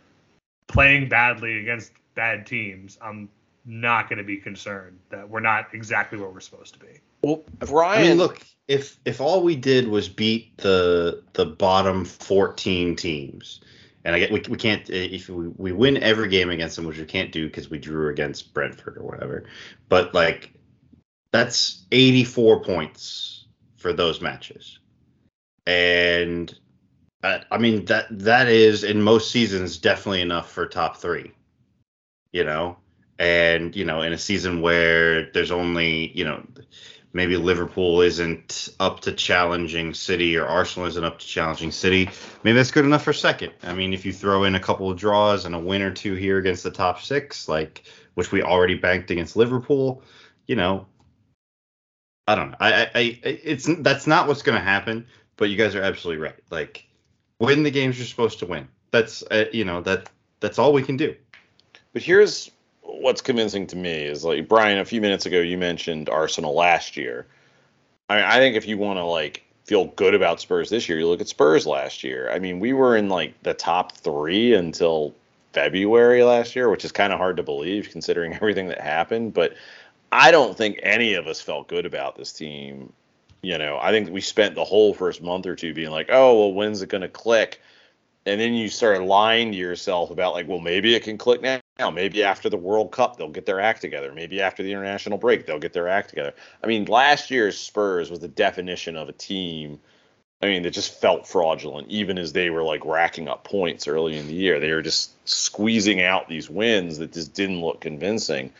[0.66, 3.28] playing badly against bad teams, I'm
[3.64, 6.98] not going to be concerned that we're not exactly where we're supposed to be.
[7.22, 12.04] Well, I Brian, mean, look, if if all we did was beat the the bottom
[12.04, 13.60] 14 teams,
[14.04, 16.98] and I get we, we can't if we, we win every game against them, which
[16.98, 19.44] we can't do because we drew against Brentford or whatever,
[19.88, 20.50] but like
[21.30, 23.44] that's 84 points
[23.76, 24.79] for those matches,
[25.66, 26.52] and
[27.22, 31.32] I, I mean that that is in most seasons definitely enough for top three,
[32.32, 32.76] you know,
[33.18, 36.42] and you know in a season where there's only you know
[37.12, 42.08] maybe Liverpool isn't up to challenging City or Arsenal isn't up to challenging City.
[42.44, 43.52] Maybe that's good enough for second.
[43.62, 46.14] I mean, if you throw in a couple of draws and a win or two
[46.14, 50.02] here against the top six, like which we already banked against Liverpool,
[50.46, 50.86] you know,
[52.26, 52.56] I don't know.
[52.60, 55.06] I, I, I it's that's not what's going to happen.
[55.40, 56.36] But you guys are absolutely right.
[56.50, 56.86] Like,
[57.38, 58.68] win the games you're supposed to win.
[58.90, 61.16] That's uh, you know that that's all we can do.
[61.94, 62.50] But here's
[62.82, 66.94] what's convincing to me is like Brian, a few minutes ago you mentioned Arsenal last
[66.94, 67.26] year.
[68.10, 70.98] I mean, I think if you want to like feel good about Spurs this year,
[70.98, 72.30] you look at Spurs last year.
[72.30, 75.14] I mean, we were in like the top three until
[75.54, 79.32] February last year, which is kind of hard to believe considering everything that happened.
[79.32, 79.54] But
[80.12, 82.92] I don't think any of us felt good about this team.
[83.42, 86.38] You know, I think we spent the whole first month or two being like, oh,
[86.38, 87.60] well, when's it going to click?
[88.26, 91.60] and then you start lying to yourself about like, well, maybe it can click now.
[91.90, 94.12] Maybe after the World Cup they'll get their act together.
[94.12, 96.34] Maybe after the international break they'll get their act together.
[96.62, 99.80] I mean, last year's Spurs was the definition of a team.
[100.42, 104.16] I mean, that just felt fraudulent, even as they were like racking up points early
[104.18, 104.60] in the year.
[104.60, 108.52] They were just squeezing out these wins that just didn't look convincing.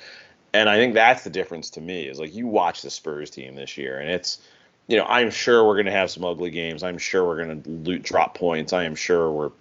[0.52, 3.54] And I think that's the difference to me is like you watch the Spurs team
[3.54, 4.42] this year, and it's
[4.90, 6.82] you know, I'm sure we're going to have some ugly games.
[6.82, 8.72] I'm sure we're going to loot drop points.
[8.72, 9.52] I am sure we're,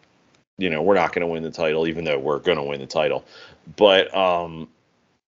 [0.58, 2.80] you know, we're not going to win the title, even though we're going to win
[2.80, 3.24] the title.
[3.78, 4.68] But, um,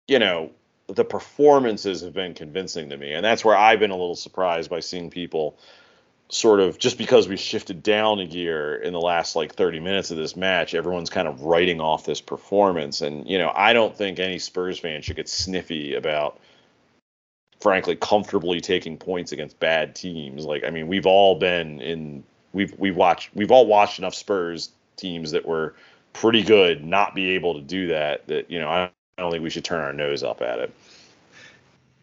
[0.09, 0.51] you know,
[0.87, 4.69] the performances have been convincing to me, and that's where I've been a little surprised
[4.69, 5.57] by seeing people
[6.27, 10.11] sort of just because we shifted down a gear in the last like 30 minutes
[10.11, 12.99] of this match, everyone's kind of writing off this performance.
[12.99, 16.37] And, you know, I don't think any Spurs fan should get sniffy about
[17.65, 20.45] frankly comfortably taking points against bad teams.
[20.45, 22.23] Like I mean, we've all been in
[22.53, 25.73] we've we've watched we've all watched enough Spurs teams that were
[26.13, 29.49] pretty good not be able to do that that you know I don't think we
[29.49, 30.71] should turn our nose up at it.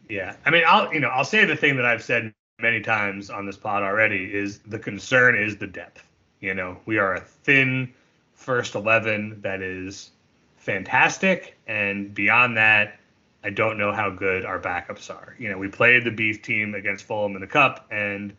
[0.08, 0.34] Yeah.
[0.44, 3.46] I mean, I'll you know, I'll say the thing that I've said many times on
[3.46, 6.04] this pod already is the concern is the depth.
[6.40, 7.94] You know, we are a thin
[8.34, 10.10] first 11 that is
[10.56, 12.98] fantastic and beyond that
[13.44, 15.34] I don't know how good our backups are.
[15.38, 18.34] You know, we played the Beef team against Fulham in the Cup, and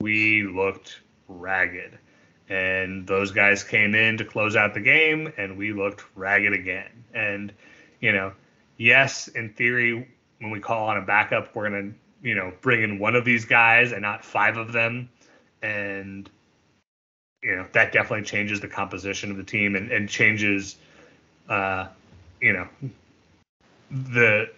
[0.00, 1.98] we looked ragged.
[2.48, 6.90] And those guys came in to close out the game, and we looked ragged again.
[7.14, 7.52] And,
[8.00, 8.32] you know,
[8.76, 10.06] yes, in theory,
[10.40, 13.24] when we call on a backup, we're going to, you know, bring in one of
[13.24, 15.08] these guys and not five of them.
[15.62, 16.28] And,
[17.42, 20.76] you know, that definitely changes the composition of the team and, and changes,
[21.48, 21.86] uh,
[22.40, 22.68] you know,
[23.92, 24.50] the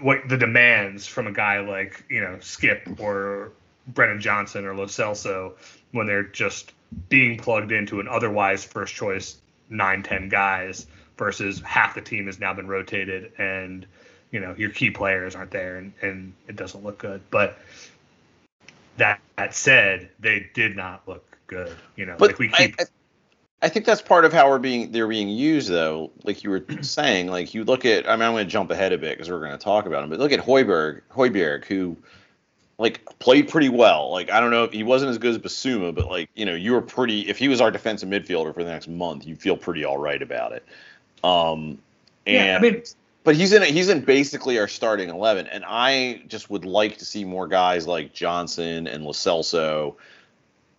[0.00, 3.52] what the demands from a guy like you know Skip or
[3.88, 5.52] Brennan Johnson or Lo Celso
[5.92, 6.72] when they're just
[7.08, 9.36] being plugged into an otherwise first choice
[9.68, 13.86] nine ten guys versus half the team has now been rotated and
[14.30, 17.20] you know your key players aren't there and, and it doesn't look good.
[17.30, 17.58] But
[18.96, 22.84] that, that said they did not look good you know But like we keep I,
[22.84, 22.86] I
[23.68, 26.10] think that's part of how we're being they're being used though.
[26.24, 28.08] Like you were saying, like you look at.
[28.08, 30.04] I mean, I'm going to jump ahead a bit because we're going to talk about
[30.04, 30.10] him.
[30.10, 31.96] But look at Højbjerg, Højbjerg, who
[32.78, 34.10] like played pretty well.
[34.10, 36.54] Like I don't know if he wasn't as good as Bissouma, but like you know
[36.54, 37.28] you were pretty.
[37.28, 40.20] If he was our defensive midfielder for the next month, you feel pretty all right
[40.20, 40.64] about it.
[41.24, 41.78] Um,
[42.26, 42.82] and Yeah, I mean,
[43.24, 47.04] but he's in he's in basically our starting eleven, and I just would like to
[47.04, 49.96] see more guys like Johnson and Lo Celso,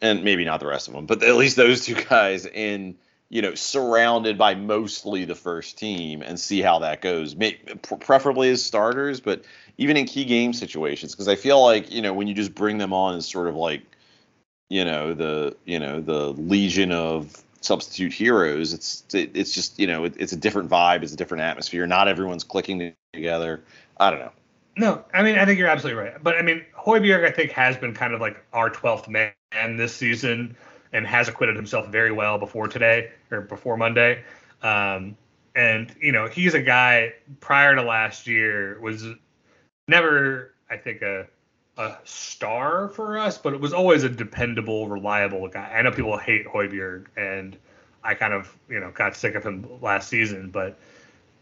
[0.01, 2.95] and maybe not the rest of them, but at least those two guys in
[3.29, 7.35] you know surrounded by mostly the first team and see how that goes.
[7.35, 7.53] May,
[7.99, 9.43] preferably as starters, but
[9.77, 12.77] even in key game situations, because I feel like you know when you just bring
[12.77, 13.81] them on as sort of like
[14.69, 19.87] you know the you know the legion of substitute heroes it's it, it's just you
[19.87, 23.63] know it, it's a different vibe it's a different atmosphere not everyone's clicking together
[23.99, 24.31] i don't know
[24.77, 26.23] No, I mean I think you're absolutely right.
[26.23, 29.95] But I mean Højbjerg I think has been kind of like our 12th man this
[29.95, 30.55] season
[30.93, 34.23] and has acquitted himself very well before today or before Monday.
[34.61, 35.17] Um,
[35.55, 39.05] and you know he's a guy prior to last year was
[39.87, 41.27] never I think a
[41.77, 45.71] a star for us, but it was always a dependable, reliable guy.
[45.75, 47.55] I know people hate Højbjerg, and
[48.03, 50.77] I kind of you know got sick of him last season, but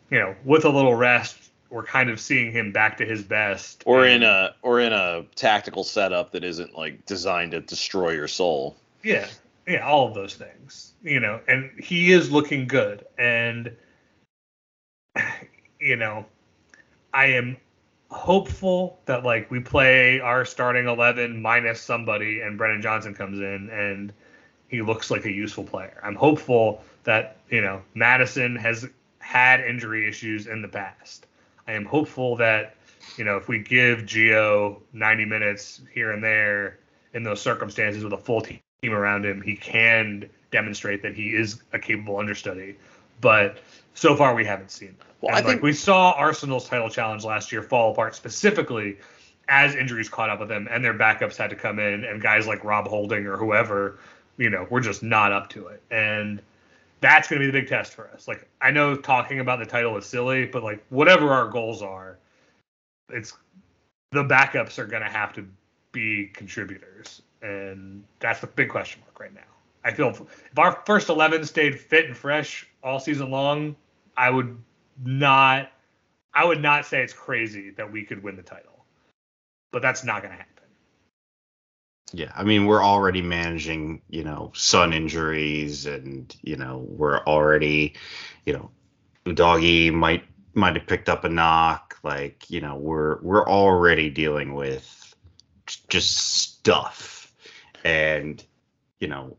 [0.09, 3.83] you know with a little rest, we're kind of seeing him back to his best.
[3.85, 8.29] or in a or in a tactical setup that isn't like designed to destroy your
[8.29, 9.27] soul Yeah,
[9.67, 10.93] yeah, all of those things.
[11.03, 13.05] You know, and he is looking good.
[13.19, 13.75] And
[15.79, 16.25] you know,
[17.13, 17.57] I am
[18.09, 23.69] hopeful that like we play our starting eleven minus somebody and Brennan Johnson comes in
[23.69, 24.13] and
[24.69, 25.99] he looks like a useful player.
[26.01, 28.87] I'm hopeful that, you know, Maddison has
[29.19, 31.27] had injury issues in the past.
[31.67, 32.75] I am hopeful that,
[33.17, 36.79] you know, if we give Geo 90 minutes here and there
[37.13, 41.61] in those circumstances with a full team around him, he can demonstrate that he is
[41.73, 42.75] a capable understudy.
[43.21, 43.57] But
[43.93, 45.07] so far, we haven't seen that.
[45.21, 48.97] Well, And, I like think- we saw Arsenal's title challenge last year fall apart specifically
[49.47, 52.47] as injuries caught up with them and their backups had to come in, and guys
[52.47, 53.99] like Rob Holding or whoever,
[54.37, 55.81] you know, were just not up to it.
[55.91, 56.41] And
[57.05, 58.27] that's going to be the big test for us.
[58.27, 62.17] Like, I know talking about the title is silly, but like, whatever our goals are,
[63.09, 63.37] it's
[64.11, 65.47] the backups are going to have to
[65.91, 67.21] be contributors.
[67.43, 69.41] And that's the big question mark right now.
[69.83, 70.21] I feel if,
[70.57, 73.75] our first 11 stayed fit and fresh all season long,
[74.17, 74.57] I would
[75.03, 75.71] not,
[76.33, 78.83] I would not say it's crazy that we could win the title,
[79.71, 80.54] but that's not going to happen.
[82.13, 87.95] Yeah, I mean, we're already managing, you know, sun injuries, and you know, we're already,
[88.45, 91.99] you know, doggy might might have picked up a knock.
[92.03, 95.15] Like, you know, we're we're already dealing with
[95.87, 97.33] just stuff,
[97.83, 98.43] and
[98.99, 99.37] you know,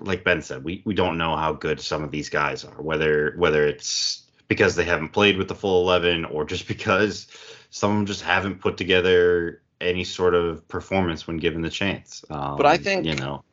[0.00, 2.80] like Ben said, we we don't know how good some of these guys are.
[2.82, 7.28] Whether whether it's because they haven't played with the full eleven, or just because
[7.70, 12.24] some of them just haven't put together any sort of performance when given the chance.
[12.30, 13.44] Um, But I think- you know,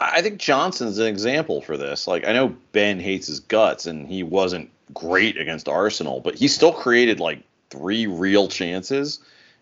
[0.00, 2.06] I think Johnson's an example for this.
[2.06, 6.48] Like I know Ben hates his guts and he wasn't great against Arsenal, but he
[6.48, 9.20] still created like three real chances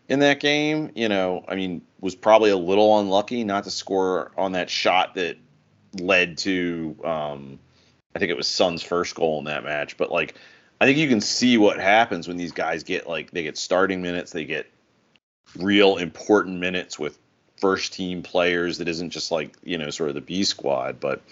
[0.08, 0.90] in that game.
[0.94, 5.14] You know, I mean, was probably a little unlucky not to score on that shot
[5.14, 5.36] that
[6.00, 7.58] led to um
[8.14, 10.34] I think it was Son's first goal in that match, but like
[10.80, 14.02] I think you can see what happens when these guys get like they get starting
[14.02, 14.66] minutes, they get
[15.56, 17.18] real important minutes with
[17.62, 21.00] first team players that isn't just like you know sort of the B squad.
[21.00, 21.22] But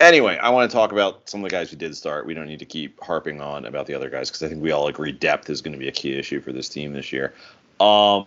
[0.00, 2.26] anyway, I want to talk about some of the guys who did start.
[2.26, 4.70] We don't need to keep harping on about the other guys because I think we
[4.70, 7.34] all agree depth is going to be a key issue for this team this year.
[7.80, 8.26] Um,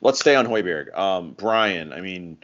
[0.00, 0.96] let's stay on Højbjerg.
[0.98, 2.38] Um, Brian, I mean.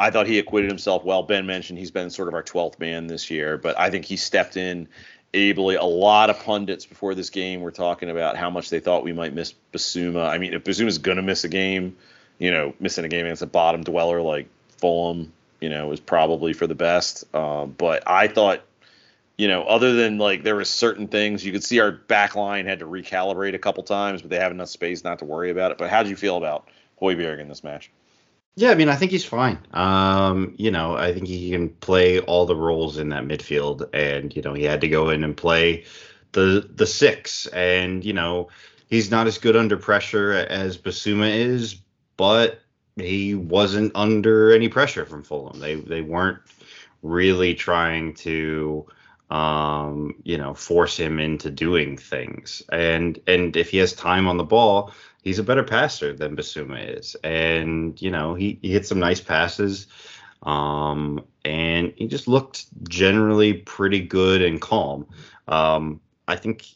[0.00, 1.24] I thought he acquitted himself well.
[1.24, 4.16] Ben mentioned he's been sort of our 12th man this year, but I think he
[4.16, 4.86] stepped in
[5.34, 5.76] ably.
[5.76, 9.12] A lot of pundits before this game were talking about how much they thought we
[9.12, 10.28] might miss Bissouma.
[10.28, 11.96] I mean, if Bissouma's to miss a game,
[12.38, 16.52] you know, missing a game against a bottom dweller like Fulham, you know, is probably
[16.52, 17.24] for the best.
[17.34, 18.62] Um, but I thought,
[19.36, 22.66] you know, other than like there were certain things you could see our back line
[22.66, 25.72] had to recalibrate a couple times, but they have enough space not to worry about
[25.72, 25.78] it.
[25.78, 26.68] But how did you feel about
[27.00, 27.90] Højbjerg in this match?
[28.58, 29.56] Yeah, I mean, I think he's fine.
[29.72, 34.34] Um, you know, I think he can play all the roles in that midfield, and
[34.34, 35.84] you know, he had to go in and play
[36.32, 38.48] the the six, and you know,
[38.88, 41.76] he's not as good under pressure as Bissouma is,
[42.16, 42.58] but
[42.96, 45.60] he wasn't under any pressure from Fulham.
[45.60, 46.40] They they weren't
[47.04, 48.84] really trying to
[49.30, 54.38] um you know force him into doing things and and if he has time on
[54.38, 54.90] the ball
[55.28, 59.20] he's a better passer than Bissouma is and you know he, he hits some nice
[59.20, 59.86] passes
[60.42, 65.06] um and he just looked generally pretty good and calm.
[65.48, 66.66] Um, I think,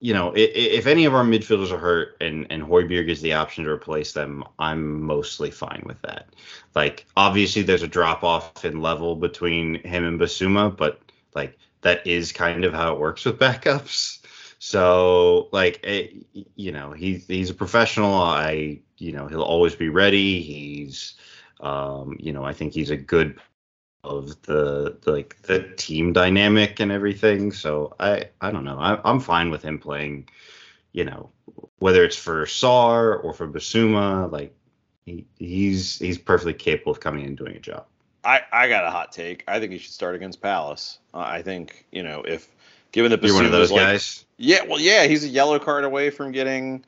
[0.00, 3.34] you know, if, if any of our midfielders are hurt and and Højbjerg is the
[3.34, 6.28] option to replace them, I'm mostly fine with that.
[6.74, 11.00] Like, obviously, there's a drop off in level between him and Bissouma, but
[11.34, 14.23] like that is kind of how it works with backups.
[14.66, 16.24] So, like, it,
[16.56, 18.14] you know, he's he's a professional.
[18.14, 20.40] I, you know, he'll always be ready.
[20.40, 21.16] He's,
[21.60, 23.38] um, you know, I think he's a good
[24.04, 27.52] of the, the like the team dynamic and everything.
[27.52, 28.78] So I I don't know.
[28.78, 30.30] I, I'm fine with him playing.
[30.92, 31.30] You know,
[31.80, 34.56] whether it's for Sarr or for Bissouma, like
[35.04, 37.84] he, he's he's perfectly capable of coming in and doing a job.
[38.24, 39.44] I, I got a hot take.
[39.46, 41.00] I think he should start against Palace.
[41.12, 42.48] Uh, I think you know if
[42.94, 44.24] given the You're one of those like, guys.
[44.36, 46.84] Yeah, well, yeah, he's a yellow card away from getting,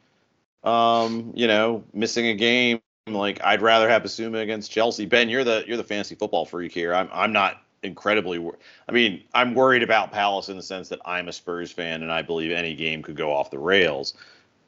[0.63, 2.81] um, you know, missing a game.
[3.09, 5.05] Like I'd rather have Bissouma against Chelsea.
[5.05, 6.95] Ben, you're the you're the fantasy football freak here.
[6.95, 8.39] I'm I'm not incredibly.
[8.39, 12.03] Wor- I mean, I'm worried about Palace in the sense that I'm a Spurs fan
[12.03, 14.15] and I believe any game could go off the rails.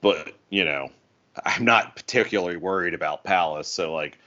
[0.01, 0.91] But you know,
[1.45, 3.69] I'm not particularly worried about Palace.
[3.69, 4.19] So like,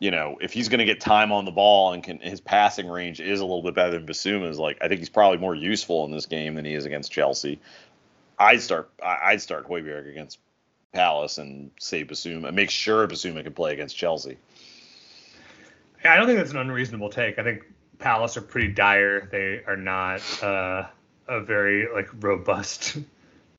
[0.00, 2.88] you know, if he's going to get time on the ball and can his passing
[2.88, 6.04] range is a little bit better than Bissouma's, like I think he's probably more useful
[6.04, 7.60] in this game than he is against Chelsea.
[8.38, 10.38] I'd start I'd start Højbjerg against
[10.92, 14.36] Palace and say Bissouma, make sure Bissouma can play against Chelsea.
[16.04, 17.38] Yeah, I don't think that's an unreasonable take.
[17.38, 17.64] I think
[17.98, 19.28] Palace are pretty dire.
[19.30, 20.86] They are not uh,
[21.26, 22.98] a very like robust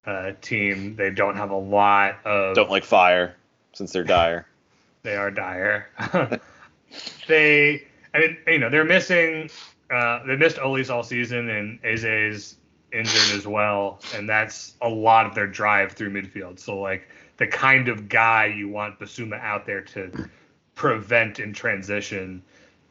[0.05, 0.95] uh, team.
[0.95, 2.55] They don't have a lot of.
[2.55, 3.35] Don't like fire
[3.73, 4.47] since they're dire.
[5.07, 5.87] They are dire.
[7.29, 9.49] they, I mean, you know, they're missing.
[9.89, 12.57] Uh, they missed Olise all season, and Eze's
[12.91, 16.59] injured as well, and that's a lot of their drive through midfield.
[16.59, 20.29] So like the kind of guy you want Bissouma out there to
[20.75, 22.43] prevent in transition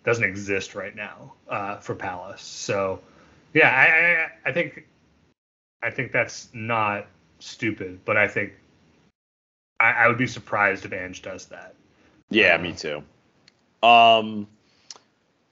[0.03, 2.41] doesn't exist right now uh, for Palace.
[2.41, 2.99] So
[3.53, 4.87] yeah, I, I I think
[5.83, 7.09] I think that's not
[7.41, 8.55] stupid, but I think
[9.79, 11.75] I, I would be surprised if Ange does that.
[12.31, 13.03] Yeah, me too.
[13.83, 14.49] Um,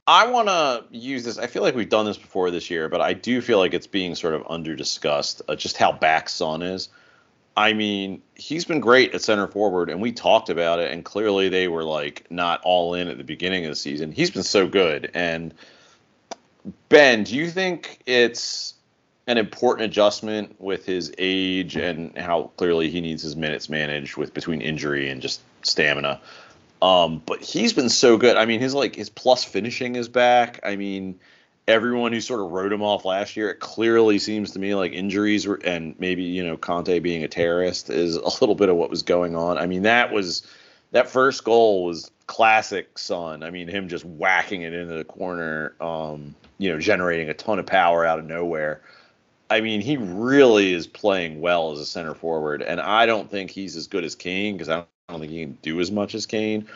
[0.07, 1.39] I want to use this.
[1.39, 3.87] I feel like we've done this before this year, but I do feel like it's
[3.87, 5.43] being sort of under discussed.
[5.49, 6.89] Uh, just how back Son is.
[7.57, 11.49] I mean, he's been great at center forward, and we talked about it, and clearly
[11.49, 14.11] they were like not all in at the beginning of the season.
[14.11, 15.11] He's been so good.
[15.15, 15.55] And
[16.89, 18.75] Ben, do you think it's
[19.27, 24.35] an important adjustment with his age and how clearly he needs his minutes managed with
[24.35, 26.21] between injury and just stamina?
[26.85, 28.37] Um, but he's been so good.
[28.37, 30.61] I mean, his like his plus finishing is back.
[30.63, 31.19] I mean,
[31.67, 34.93] everyone who sort of wrote him off last year, it clearly seems to me like
[34.93, 38.77] injuries were, and maybe you know Conte being a terrorist is a little bit of
[38.77, 39.57] what was going on.
[39.57, 40.47] I mean, that was
[40.91, 43.43] that first goal was classic Son.
[43.43, 47.59] I mean, him just whacking it into the corner, um, you know, generating a ton
[47.59, 48.83] of power out of nowhere.
[49.49, 53.51] I mean, he really is playing well as a center forward, and I don't think
[53.51, 55.91] he's as good as Kane because I don't, I don't think he can do as
[55.91, 56.69] much as Kane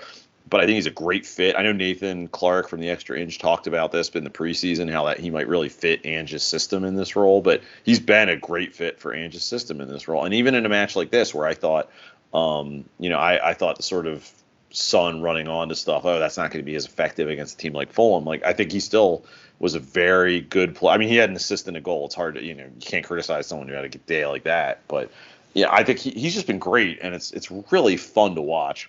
[0.48, 1.56] but I think he's a great fit.
[1.56, 5.04] I know Nathan Clark from the Extra Inch talked about this in the preseason, how
[5.06, 7.40] that he might really fit Ange's system in this role.
[7.40, 10.64] But he's been a great fit for Ange's system in this role, and even in
[10.64, 11.90] a match like this, where I thought,
[12.32, 14.30] um, you know, I, I thought the sort of
[14.70, 17.58] Son running on to stuff, oh, that's not going to be as effective against a
[17.58, 18.24] team like Fulham.
[18.24, 19.24] Like I think he still
[19.58, 20.92] was a very good play.
[20.92, 22.06] I mean, he had an assist and a goal.
[22.06, 24.80] It's hard to, you know, you can't criticize someone who had a day like that,
[24.88, 25.10] but.
[25.58, 28.88] Yeah, I think he, he's just been great, and it's it's really fun to watch.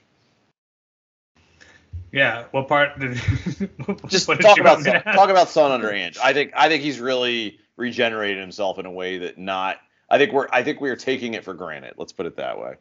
[2.12, 3.16] Yeah, what part did
[4.08, 6.20] just what did talk about Son, talk about Son under Ange.
[6.24, 9.78] I think I think he's really regenerated himself in a way that not.
[10.12, 11.96] I think we're I think we are taking it for granted.
[11.98, 12.76] Let's put it that way.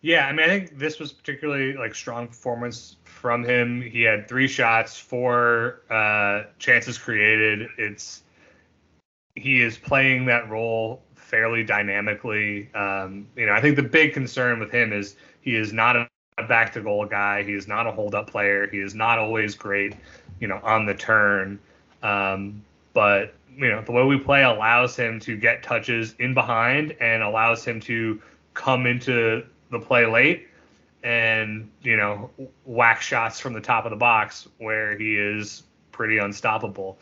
[0.00, 3.82] Yeah, I mean, I think this was particularly like strong performance from him.
[3.82, 7.68] He had three shots, four uh, chances created.
[7.76, 8.22] It's
[9.34, 12.72] he is playing that role fairly dynamically.
[12.74, 16.08] Um, you know, I think the big concern with him is he is not a,
[16.46, 17.42] back to goal guy.
[17.42, 18.68] He is not a hold up player.
[18.68, 19.94] He is not always great,
[20.40, 21.58] you know, on the turn.
[22.02, 26.94] Um, but you know, the way we play allows him to get touches in behind
[27.00, 28.20] and allows him to
[28.54, 30.48] come into the play late
[31.02, 32.30] and you know
[32.64, 36.98] whack shots from the top of the box where he is pretty unstoppable.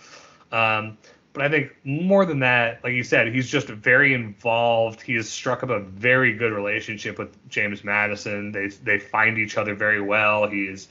[0.52, 0.96] Um,
[1.32, 5.00] but I think more than that, like you said, he's just very involved.
[5.00, 8.52] He has struck up a very good relationship with James Maddison.
[8.52, 10.48] They they find each other very well.
[10.48, 10.88] He is,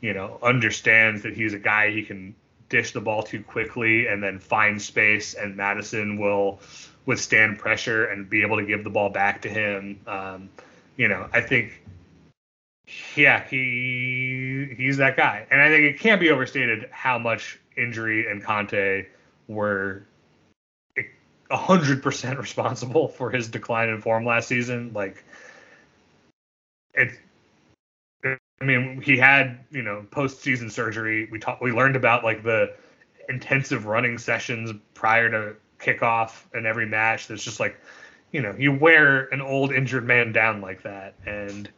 [0.00, 2.34] you know, understands that he's a guy he can
[2.68, 6.60] dish the ball to quickly and then find space, and Maddison will
[7.06, 9.98] withstand pressure and be able to give the ball back to him.
[10.06, 10.50] Um,
[10.96, 11.82] you know, I think
[13.16, 18.30] yeah, he he's that guy, and I think it can't be overstated how much injury
[18.30, 19.06] and Conte
[19.50, 20.04] were
[21.50, 24.92] hundred percent responsible for his decline in form last season.
[24.94, 25.24] Like
[26.94, 27.10] it,
[28.24, 31.28] I mean, he had you know postseason surgery.
[31.30, 32.74] We talked, we learned about like the
[33.28, 37.26] intensive running sessions prior to kickoff in every match.
[37.26, 37.80] That's just like,
[38.32, 41.68] you know, you wear an old injured man down like that, and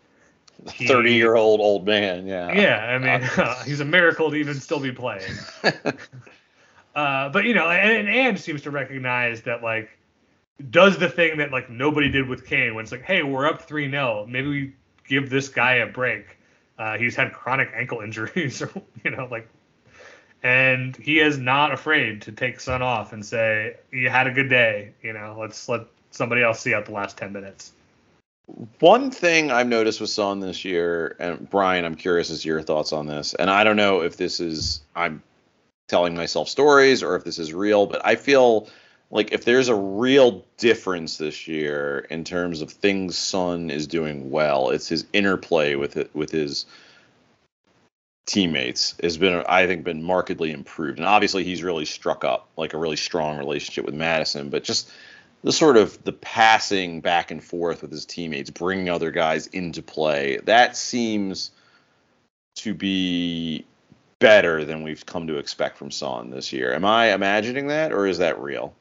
[0.66, 2.26] Thirty year old old man.
[2.26, 2.52] Yeah.
[2.52, 5.32] yeah, I mean, uh, he's a miracle to even still be playing.
[6.94, 9.90] uh, but you know, and, and seems to recognize that like
[10.70, 13.62] does the thing that like nobody did with Kane when it's like, hey, we're up
[13.62, 14.72] three 0 maybe we
[15.06, 16.38] give this guy a break.
[16.78, 18.70] Uh, he's had chronic ankle injuries, or
[19.04, 19.48] you know, like,
[20.42, 24.48] and he is not afraid to take Son off and say, you had a good
[24.48, 24.92] day.
[25.02, 27.72] You know, let's let somebody else see out the last ten minutes.
[28.80, 32.60] One thing I've noticed with Son this year, and Brian, I'm curious as to your
[32.60, 35.22] thoughts on this, and I don't know if this is I'm
[35.88, 38.68] telling myself stories or if this is real, but I feel
[39.10, 44.30] like if there's a real difference this year in terms of things Son is doing
[44.30, 46.66] well, it's his interplay with it with his
[48.24, 50.98] teammates has been I think been markedly improved.
[50.98, 54.90] And obviously he's really struck up like a really strong relationship with Maddison, but just
[55.44, 59.82] the sort of the passing back and forth with his teammates, bringing other guys into
[59.82, 61.50] play, that seems
[62.56, 63.64] to be
[64.22, 66.72] better than we've come to expect from Son this year.
[66.72, 68.72] Am I imagining that, or is that real?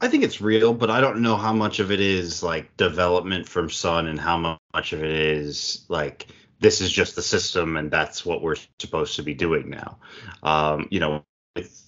[0.00, 3.46] I think it's real, but I don't know how much of it is like development
[3.46, 6.28] from Son and how much of it is like
[6.58, 9.98] this is just the system and that's what we're supposed to be doing now.
[10.42, 11.22] Um, you know,
[11.54, 11.82] with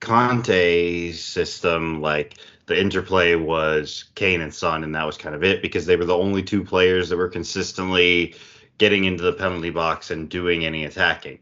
[0.00, 5.62] Conte's system, like the interplay was Kane and Son, and that was kind of it
[5.62, 8.34] because they were the only two players that were consistently
[8.78, 11.38] getting into the penalty box and doing any attacking.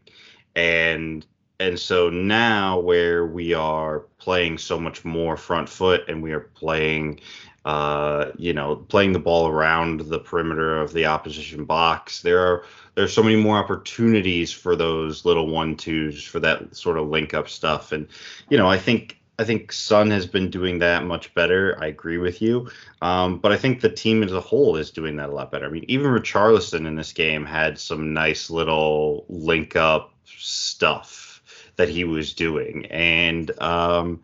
[0.54, 1.26] And
[1.60, 6.40] and so now where we are playing so much more front foot and we are
[6.40, 7.20] playing
[7.66, 12.64] uh, you know playing the ball around the perimeter of the opposition box there are
[12.94, 17.34] there's so many more opportunities for those little one twos for that sort of link
[17.34, 18.08] up stuff and
[18.48, 21.74] you know i think I think Son has been doing that much better.
[21.80, 22.68] I agree with you.
[23.00, 25.64] Um, but I think the team as a whole is doing that a lot better.
[25.64, 31.42] I mean, even Richarlison in this game had some nice little link up stuff
[31.76, 32.86] that he was doing.
[32.86, 34.20] And, um,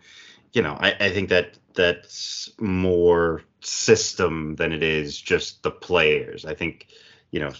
[0.52, 6.44] you know, I, I think that that's more system than it is just the players.
[6.44, 6.88] I think,
[7.30, 7.52] you know,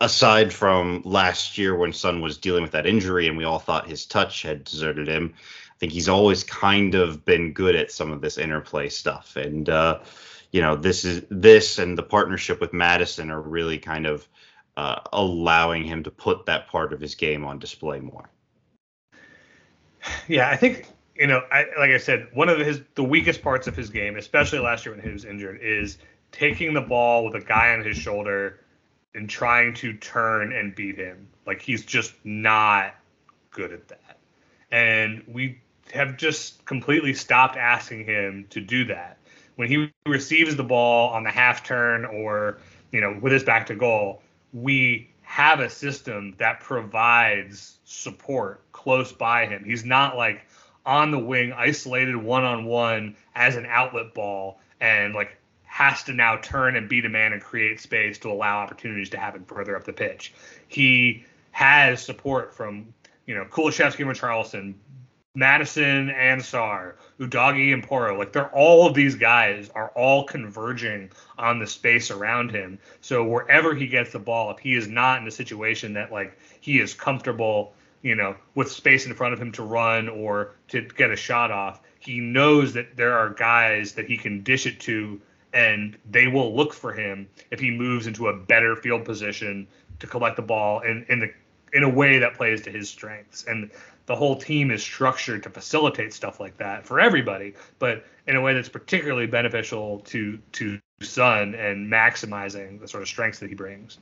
[0.00, 3.88] aside from last year when Son was dealing with that injury and we all thought
[3.88, 8.10] his touch had deserted him, I think he's always kind of been good at some
[8.10, 9.36] of this interplay stuff.
[9.36, 10.00] And uh,
[10.52, 14.28] you know, this is this and the partnership with Maddison are really kind of
[14.76, 18.28] uh, allowing him to put that part of his game on display more.
[20.28, 23.66] Yeah, I think you know, I, like I said, one of his the weakest parts
[23.66, 25.98] of his game, especially last year when he was injured, is
[26.32, 28.60] taking the ball with a guy on his shoulder
[29.14, 31.28] and trying to turn and beat him.
[31.46, 32.94] Like he's just not
[33.50, 34.18] good at that.
[34.72, 35.60] And we
[35.92, 39.18] have just completely stopped asking him to do that.
[39.54, 42.58] When he receives the ball on the half turn or,
[42.90, 44.20] you know, with his back to goal,
[44.54, 49.64] we have a system that provides support close by him.
[49.64, 50.46] He's not like
[50.86, 56.12] on the wing, isolated one on one as an outlet ball, and like has to
[56.12, 59.76] now turn and beat a man and create space to allow opportunities to happen further
[59.76, 60.32] up the pitch.
[60.68, 62.94] He has support from,
[63.26, 64.74] you know, Kulusevski and Richarlison,
[65.36, 68.16] Maddison and Sarr, Udogie and Porro.
[68.16, 72.78] Like they're all of these guys are all converging on the space around him.
[73.00, 76.38] So wherever he gets the ball, if he is not in a situation that like
[76.60, 80.82] he is comfortable, you know, with space in front of him to run or to
[80.82, 84.78] get a shot off, he knows that there are guys that he can dish it
[84.80, 85.20] to
[85.52, 89.66] and they will look for him if he moves into a better field position
[89.98, 91.30] to collect the ball in, in the
[91.72, 93.44] in a way that plays to his strengths.
[93.44, 93.68] And
[94.06, 98.40] the whole team is structured to facilitate stuff like that for everybody, but in a
[98.40, 103.54] way that's particularly beneficial to to Son and maximizing the sort of strengths that he
[103.54, 103.98] brings.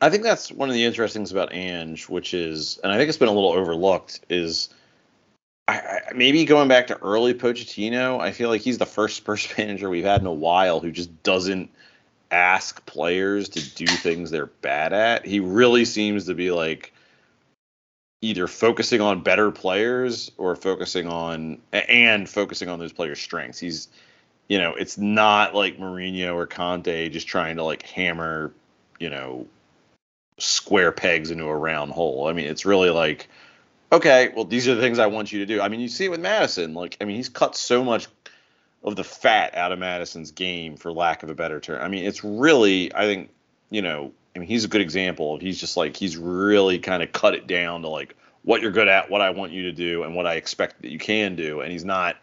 [0.00, 3.08] I think that's one of the interesting things about Ange, which is, and I think
[3.08, 4.68] it's been a little overlooked, is
[5.68, 8.20] I, I, maybe going back to early Pochettino.
[8.20, 11.22] I feel like he's the first Spurs manager we've had in a while who just
[11.22, 11.70] doesn't
[12.30, 15.24] ask players to do things they're bad at.
[15.26, 16.92] He really seems to be like
[18.24, 23.58] either focusing on better players or focusing on and focusing on those players' strengths.
[23.58, 23.88] He's
[24.48, 28.52] you know, it's not like Mourinho or Conte just trying to like hammer,
[28.98, 29.46] you know,
[30.38, 32.26] square pegs into a round hole.
[32.26, 33.28] I mean, it's really like,
[33.90, 35.60] okay, well, these are the things I want you to do.
[35.60, 36.74] I mean, you see it with Maddison.
[36.74, 38.06] Like, I mean, he's cut so much
[38.82, 41.80] of the fat out of Maddison's game, for lack of a better term.
[41.80, 43.30] I mean, it's really, I think,
[43.70, 45.38] you know, I mean, he's a good example.
[45.38, 48.88] He's just like he's really kind of cut it down to like what you're good
[48.88, 51.60] at, what I want you to do, and what I expect that you can do.
[51.60, 52.16] And he's not,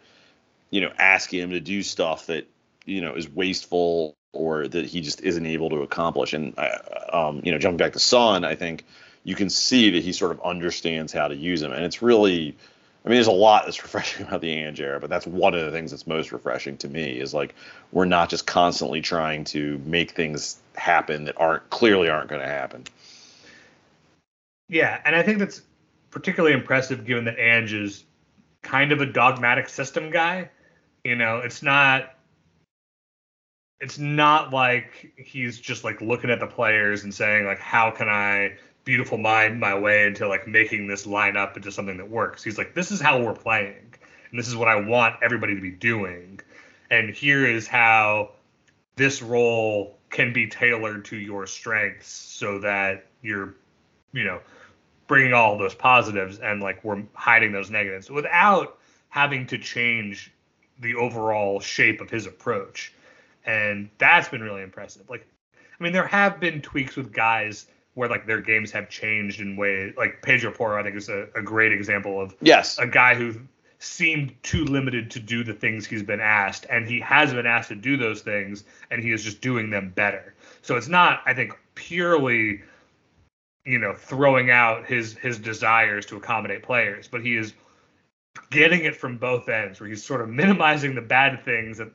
[0.70, 2.46] you know, asking him to do stuff that
[2.84, 6.32] you know is wasteful or that he just isn't able to accomplish.
[6.32, 6.78] And uh,
[7.12, 8.84] um, you know, jumping back to Son, I think
[9.24, 12.56] you can see that he sort of understands how to use him, and it's really.
[13.04, 15.64] I mean, there's a lot that's refreshing about the Ange era, but that's one of
[15.64, 17.54] the things that's most refreshing to me is like
[17.90, 22.46] we're not just constantly trying to make things happen that aren't clearly aren't going to
[22.46, 22.84] happen.
[24.68, 25.62] Yeah, and I think that's
[26.10, 28.04] particularly impressive given that Ange is
[28.62, 30.50] kind of a dogmatic system guy.
[31.04, 32.14] You know, it's not
[33.80, 38.08] it's not like he's just like looking at the players and saying like how can
[38.08, 42.42] I beautiful mind my way into like making this line up into something that works.
[42.42, 43.94] He's like this is how we're playing
[44.30, 46.40] and this is what I want everybody to be doing.
[46.90, 48.32] And here is how
[48.96, 53.54] this role can be tailored to your strengths so that you're
[54.12, 54.40] you know
[55.06, 58.78] bringing all those positives and like we're hiding those negatives without
[59.08, 60.32] having to change
[60.80, 62.92] the overall shape of his approach
[63.44, 65.26] and that's been really impressive like
[65.78, 69.56] i mean there have been tweaks with guys where like their games have changed in
[69.56, 72.78] ways like pedro porro i think is a, a great example of Yes.
[72.78, 73.34] a guy who
[73.78, 77.68] seemed too limited to do the things he's been asked and he has been asked
[77.68, 81.34] to do those things and he is just doing them better so it's not i
[81.34, 82.62] think purely
[83.64, 87.54] you know throwing out his his desires to accommodate players but he is
[88.50, 91.90] getting it from both ends where he's sort of minimizing the bad things that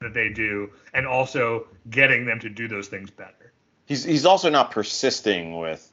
[0.00, 3.45] that they do and also getting them to do those things better
[3.86, 5.90] He's he's also not persisting with,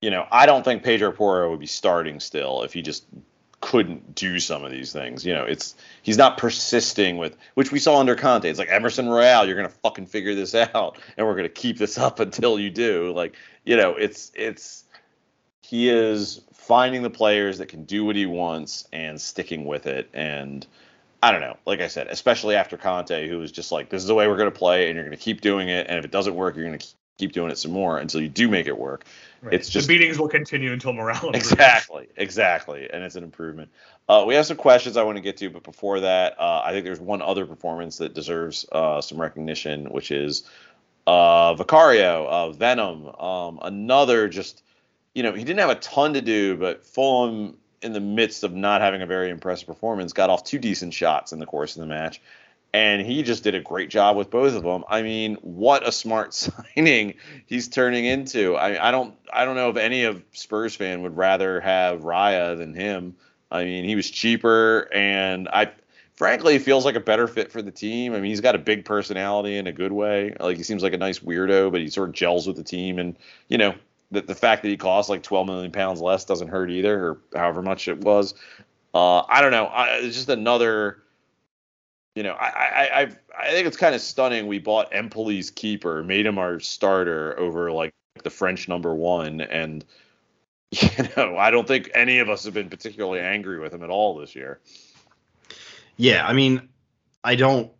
[0.00, 3.04] you know, I don't think Pedro Porro would be starting still if he just
[3.60, 5.24] couldn't do some of these things.
[5.24, 8.48] You know, it's he's not persisting with which we saw under Conte.
[8.48, 11.96] It's like Emerson Royal, you're gonna fucking figure this out, and we're gonna keep this
[11.98, 13.12] up until you do.
[13.12, 14.84] Like, you know, it's it's
[15.62, 20.10] he is finding the players that can do what he wants and sticking with it.
[20.12, 20.66] And
[21.24, 24.08] I don't know, like I said, especially after Conte, who was just like, this is
[24.08, 26.34] the way we're gonna play, and you're gonna keep doing it, and if it doesn't
[26.34, 26.84] work, you're gonna
[27.16, 29.06] keep doing it some more until you do make it work.
[29.40, 29.54] Right.
[29.54, 31.50] It's just the beatings will continue until morale improves.
[31.50, 33.70] Exactly, exactly, and it's an improvement.
[34.06, 36.72] Uh, we have some questions I want to get to, but before that, uh, I
[36.72, 40.46] think there's one other performance that deserves uh, some recognition, which is
[41.06, 43.06] uh, Vicario, Venom.
[43.06, 44.62] Um, another just,
[45.14, 48.52] you know, he didn't have a ton to do, but Fulham, in the midst of
[48.52, 51.80] not having a very impressive performance, got off two decent shots in the course of
[51.80, 52.20] the match.
[52.72, 54.84] And he just did a great job with both of them.
[54.88, 56.34] I mean, what a smart
[56.76, 57.14] signing
[57.46, 58.56] he's turning into.
[58.56, 62.58] I, I don't I don't know if any of Spurs fan would rather have Raya
[62.58, 63.14] than him.
[63.50, 65.70] I mean, he was cheaper, and I
[66.16, 68.12] frankly feels like a better fit for the team.
[68.12, 70.34] I mean, he's got a big personality in a good way.
[70.40, 72.98] Like he seems like a nice weirdo, but he sort of gels with the team,
[72.98, 73.16] and
[73.46, 73.74] you know
[74.20, 77.62] the fact that he costs like 12 million pounds less doesn't hurt either, or however
[77.62, 78.34] much it was.
[78.94, 79.66] Uh, I don't know.
[79.66, 81.02] I, it's just another.
[82.14, 83.02] You know, I I I,
[83.36, 84.46] I think it's kind of stunning.
[84.46, 87.92] We bought Empoli's keeper, made him our starter over like
[88.22, 89.84] the French number one, and
[90.70, 93.90] you know, I don't think any of us have been particularly angry with him at
[93.90, 94.60] all this year.
[95.96, 96.68] Yeah, I mean,
[97.22, 97.70] I don't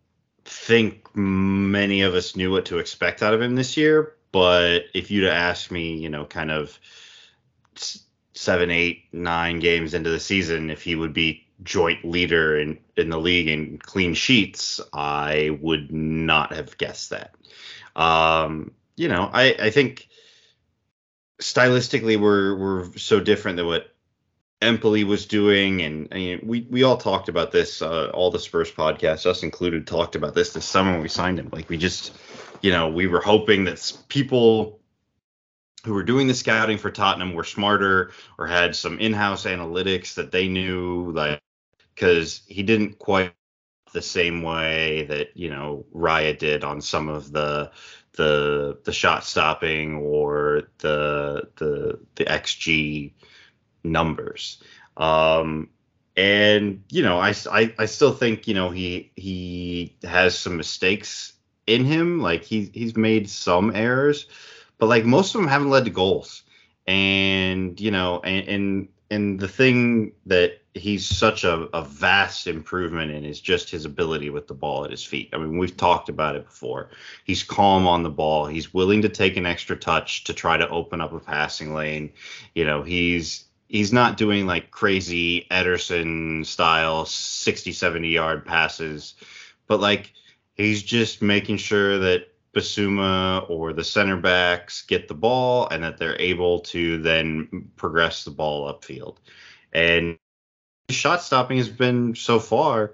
[0.45, 4.14] think many of us knew what to expect out of him this year.
[4.35, 6.77] But if you'd have asked me, you know, kind of
[8.33, 13.09] seven, eight, nine games into the season, if he would be joint leader in, in
[13.09, 17.33] the league in clean sheets, I would not have guessed that.
[17.95, 20.09] Um, you know, I, I think
[21.41, 23.95] stylistically we're we're so different than what
[24.61, 27.81] Empoli was doing, and, and we we all talked about this.
[27.81, 31.39] Uh, all the Spurs podcasts, us included, talked about this this summer when we signed
[31.39, 31.47] him.
[31.53, 32.11] Like we just,
[32.61, 34.79] you know, we were hoping that people
[35.85, 40.31] who were doing the scouting for Tottenham were smarter or had some in-house analytics that
[40.31, 41.41] they knew, like
[41.93, 43.33] because he didn't quite
[43.93, 47.71] the same way that you know Raya did on some of the
[48.13, 53.13] the the shot stopping or the the the xG
[53.83, 54.61] numbers.
[54.97, 55.69] Um,
[56.17, 61.34] and you know, I, I I still think you know he he has some mistakes
[61.67, 62.21] in him.
[62.21, 64.27] Like he he's made some errors,
[64.77, 66.43] but like most of them haven't led to goals.
[66.87, 73.09] And you know, and and, and the thing that he's such a, a vast improvement
[73.09, 75.29] in is just his ability with the ball at his feet.
[75.33, 76.89] I mean, we've talked about it before.
[77.23, 78.45] He's calm on the ball.
[78.45, 82.11] He's willing to take an extra touch to try to open up a passing lane.
[82.53, 89.15] You know, he's he's not doing like crazy Ederson style 60, 70 yard passes,
[89.67, 90.13] but like
[90.55, 95.97] he's just making sure that Bissouma or the center backs get the ball and that
[95.97, 99.17] they're able to then progress the ball upfield.
[99.73, 100.17] And
[100.89, 102.93] shot stopping has been so far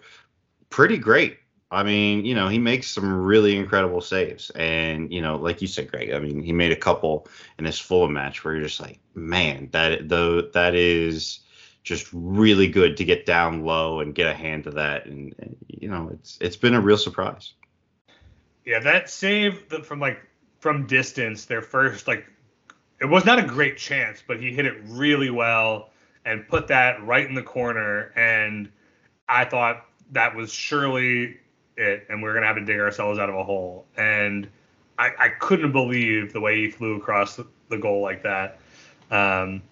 [0.69, 1.37] pretty great.
[1.69, 4.49] I mean, you know, he makes some really incredible saves.
[4.49, 7.79] And, you know, like you said, Greg, I mean, he made a couple in this
[7.79, 11.39] Fulham match where you're just like, man, that though that is
[11.83, 15.05] just really good to get down low and get a hand to that.
[15.05, 17.53] And, and you know, it's it's been a real surprise.
[18.65, 20.19] Yeah, that save from like
[20.59, 22.25] from distance, their first like
[22.99, 25.89] it was not a great chance, but he hit it really well
[26.23, 28.11] and put that right in the corner.
[28.15, 28.71] And
[29.27, 31.37] I thought that was surely
[31.77, 33.87] it, and we are gonna have to dig ourselves out of a hole.
[33.97, 34.47] And
[34.99, 38.59] I, I couldn't believe the way he flew across the, the goal like that.
[39.09, 39.63] Um,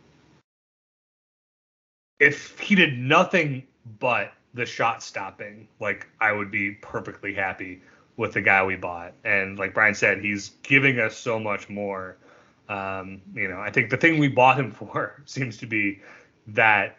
[2.19, 3.63] if he did nothing
[3.99, 7.81] but the shot stopping, like I would be perfectly happy
[8.17, 9.13] with the guy we bought.
[9.23, 12.17] And like Brian said, he's giving us so much more.
[12.67, 16.01] Um, you know, I think the thing we bought him for seems to be
[16.47, 16.97] that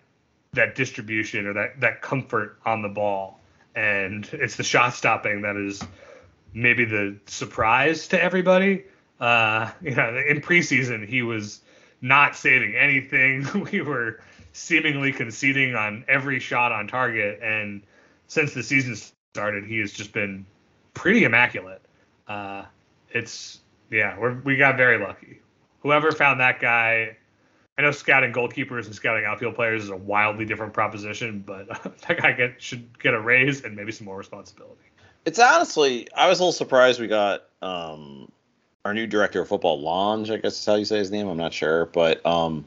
[0.52, 3.40] that distribution or that that comfort on the ball,
[3.74, 5.82] and it's the shot stopping that is
[6.54, 8.84] maybe the surprise to everybody.
[9.20, 11.60] Uh, you know, in preseason he was
[12.00, 13.68] not saving anything.
[13.72, 14.20] we were
[14.53, 17.82] seemingly conceding on every shot on target, and
[18.26, 18.96] since the season
[19.34, 20.46] started, he has just been
[20.94, 21.82] pretty immaculate.
[22.26, 22.64] Uh,
[23.11, 25.40] it's yeah, we we got very lucky.
[25.80, 27.16] Whoever found that guy,
[27.78, 31.90] I know scouting goalkeepers and scouting outfield players is a wildly different proposition, but uh,
[32.09, 34.82] that guy get, should get a raise and maybe some more responsibility.
[35.24, 38.30] It's honestly, I was a little surprised we got um,
[38.84, 41.28] our new director of football, Lange, I guess is how you say his name.
[41.28, 42.66] I'm not sure, but um,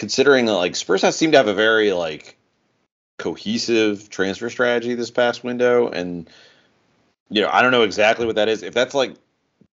[0.00, 2.38] considering that like Spurs have seemed to have a very like
[3.18, 6.26] cohesive transfer strategy this past window, and
[7.28, 8.62] you know, I don't know exactly what that is.
[8.62, 9.14] If that's like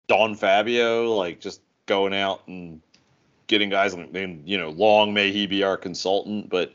[0.07, 2.81] Don Fabio, like just going out and
[3.49, 6.49] getting guys, and you know, long may he be our consultant.
[6.49, 6.73] But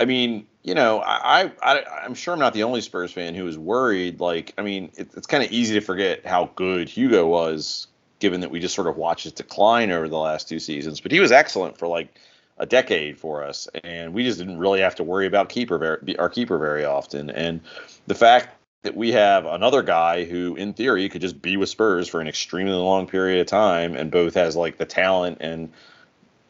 [0.00, 3.46] I mean, you know, I, I I'm sure I'm not the only Spurs fan who
[3.46, 4.18] is worried.
[4.18, 7.86] Like, I mean, it, it's kind of easy to forget how good Hugo was,
[8.18, 11.02] given that we just sort of watched his decline over the last two seasons.
[11.02, 12.18] But he was excellent for like
[12.62, 16.16] a decade for us, and we just didn't really have to worry about keeper very,
[16.16, 17.28] our keeper very often.
[17.28, 17.60] And
[18.06, 18.50] the fact
[18.82, 22.28] that we have another guy who, in theory, could just be with Spurs for an
[22.28, 25.72] extremely long period of time, and both has like the talent and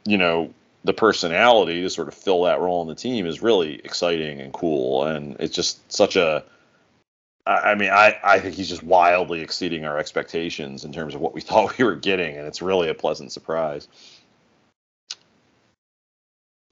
[0.05, 0.53] you know
[0.85, 4.53] the personality to sort of fill that role in the team is really exciting and
[4.53, 6.45] cool, and it's just such a.
[7.47, 11.35] I mean, I, I think he's just wildly exceeding our expectations in terms of what
[11.35, 13.89] we thought we were getting, and it's really a pleasant surprise.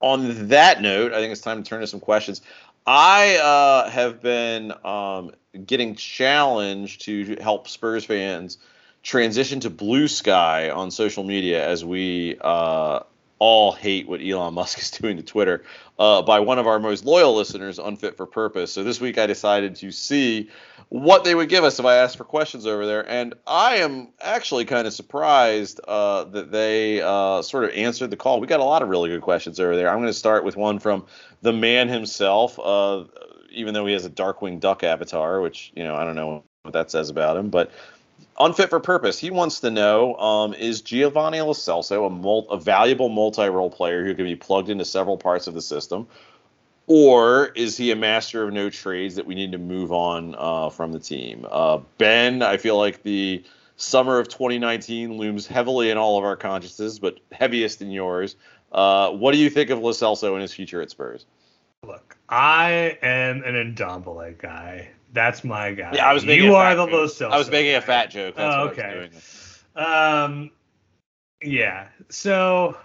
[0.01, 2.40] On that note, I think it's time to turn to some questions.
[2.86, 5.32] I uh, have been um,
[5.66, 8.59] getting challenged to help Spurs fans
[9.03, 13.01] transition to Bluesky on social media as we uh,
[13.41, 15.64] all hate what Elon Musk is doing to Twitter
[15.99, 18.72] uh, by one of our most loyal listeners, Unfit for Purpose.
[18.72, 20.51] So this week I decided to see
[20.91, 23.09] what they would give us if I asked for questions over there.
[23.09, 28.16] And I am actually kind of surprised uh, that they uh, sort of answered the
[28.16, 28.41] call.
[28.41, 29.88] We got a lot of really good questions over there.
[29.88, 31.07] I'm going to start with one from
[31.43, 33.05] the man himself, uh,
[33.51, 36.74] even though he has a Darkwing Duck avatar, which, you know, I don't know what
[36.74, 37.49] that says about him.
[37.49, 37.70] But
[38.38, 39.18] unfit for purpose.
[39.18, 44.04] He wants to know: um, Is Giovanni Lo Celso a, mul- a valuable multi-role player
[44.04, 46.06] who can be plugged into several parts of the system,
[46.86, 50.70] or is he a master of no trades that we need to move on uh,
[50.70, 51.46] from the team?
[51.50, 53.44] Uh, ben, I feel like the
[53.76, 58.36] summer of 2019 looms heavily in all of our consciences, but heaviest in yours.
[58.72, 61.26] Uh, what do you think of Lo Celso and his future at Spurs?
[61.86, 64.90] Look, I am an Ndombele guy.
[65.12, 65.92] That's my guy.
[65.94, 66.92] Yeah, I was making you a are the joke.
[66.92, 67.30] Lo Celso.
[67.30, 68.36] I was making a fat joke.
[68.36, 69.11] That's Oh, okay.
[69.74, 70.50] Um,
[71.42, 71.88] yeah.
[72.08, 72.76] So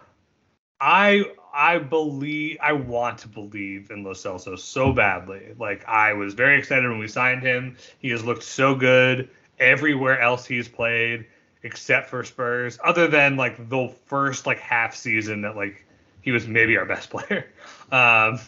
[0.80, 5.53] I I believe I want to believe in Lo Celso so badly.
[5.59, 7.78] Like I was very excited when we signed him.
[7.99, 11.26] He has looked so good everywhere else he's played
[11.63, 12.78] except for Spurs.
[12.84, 15.86] Other than like the first like half season that like
[16.21, 17.45] he was maybe our best player.
[17.91, 18.39] Um,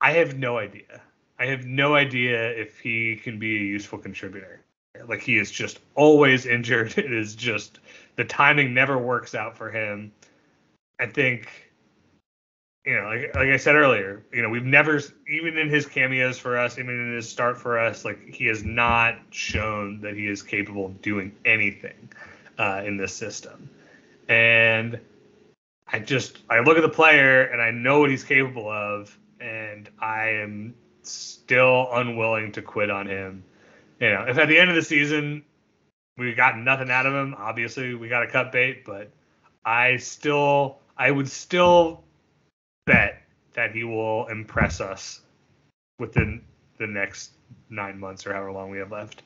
[0.00, 1.02] I have no idea.
[1.38, 4.60] I have no idea if he can be a useful contributor.
[5.08, 6.94] Like he is just always injured.
[6.98, 7.80] It is just
[8.16, 10.12] the timing never works out for him.
[11.00, 11.48] I think
[12.84, 16.38] you know, like, like I said earlier, you know, we've never, even in his cameos
[16.38, 20.28] for us, even in his start for us, like he has not shown that he
[20.28, 22.10] is capable of doing anything
[22.58, 23.70] uh, in this system.
[24.28, 25.00] And
[25.88, 29.88] I just, I look at the player and I know what he's capable of, and
[29.98, 30.74] I am
[31.10, 33.44] still unwilling to quit on him.
[34.00, 35.44] You know, if at the end of the season
[36.16, 39.10] we got nothing out of him, obviously we got to cut bait, but
[39.64, 42.02] I still, I would still
[42.86, 43.22] bet
[43.54, 45.20] that he will impress us
[45.98, 46.42] within
[46.78, 47.32] the next
[47.70, 49.22] nine months or however long we have left.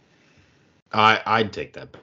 [0.93, 1.97] I I'd take that.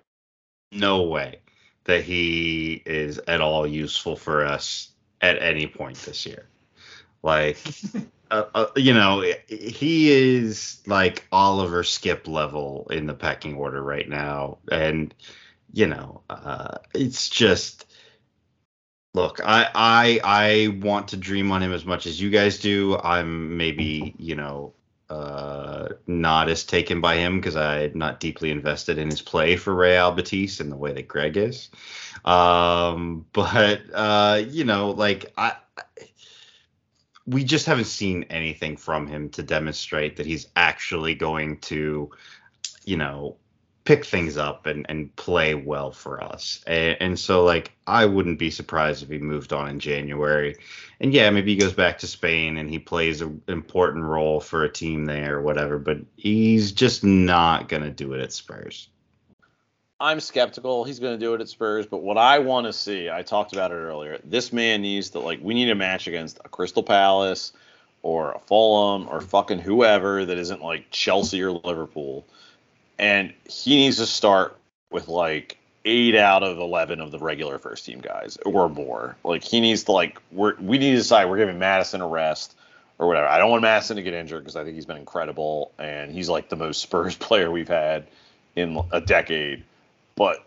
[0.72, 1.40] No way
[1.86, 6.46] that he is at all useful for us at any point this year.
[7.24, 7.58] Like,
[8.32, 14.08] uh, uh, you know, he is like Oliver Skipp level in the pecking order right
[14.08, 15.14] now, and
[15.74, 17.86] you know, uh, it's just.
[19.14, 22.98] Look, I, I I want to dream on him as much as you guys do.
[22.98, 24.74] I'm maybe you know
[25.10, 29.74] uh, not as taken by him because I'm not deeply invested in his play for
[29.74, 31.70] Real Betis in the way that Greg is.
[32.26, 35.54] Um, but uh, you know, like I,
[37.28, 42.12] we just haven't seen anything from him to demonstrate that he's actually going to,
[42.86, 43.38] you know,
[43.84, 46.64] pick things up and, and play well for us.
[46.68, 50.58] And, and so, like, I wouldn't be surprised if he moved on in January.
[51.00, 54.64] And yeah, maybe he goes back to Spain and he plays an important role for
[54.64, 58.90] a team there or whatever, but he's just not going to do it at Spurs.
[60.06, 63.10] I'm skeptical he's going to do it at Spurs, but what I want to see,
[63.10, 64.20] I talked about it earlier.
[64.24, 67.54] This man needs to like we need a match against a Crystal Palace
[68.04, 72.24] or a Fulham or fucking whoever that isn't like Chelsea or Liverpool,
[73.00, 74.56] and he needs to start
[74.92, 79.18] with like eight out of eleven of the regular first team guys or more.
[79.24, 82.56] Like he needs to like we're we need to decide we're giving Maddison a rest
[83.00, 83.26] or whatever.
[83.28, 86.30] I don't want Maddison to get injured because I think he's been incredible and he's
[86.30, 88.06] like the most Spurs player we've had
[88.56, 89.64] in a decade
[90.16, 90.46] but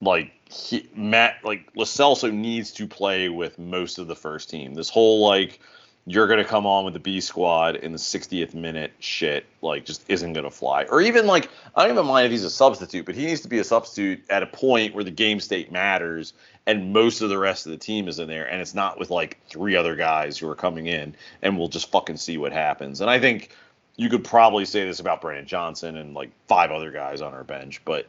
[0.00, 4.74] like he, Matt, like Lo Celso needs to play with most of the first team.
[4.74, 5.60] This whole like
[6.06, 10.08] you're gonna come on with the B squad in the 60th minute shit like just
[10.08, 10.84] isn't gonna fly.
[10.84, 13.48] Or even like I don't even mind if he's a substitute, but he needs to
[13.48, 16.32] be a substitute at a point where the game state matters
[16.68, 19.08] and most of the rest of the team is in there, and it's not with
[19.08, 23.00] like three other guys who are coming in, and we'll just fucking see what happens.
[23.00, 23.56] And I think
[23.96, 27.42] you could probably say this about Brennan Johnson and like five other guys on our
[27.42, 28.06] bench, but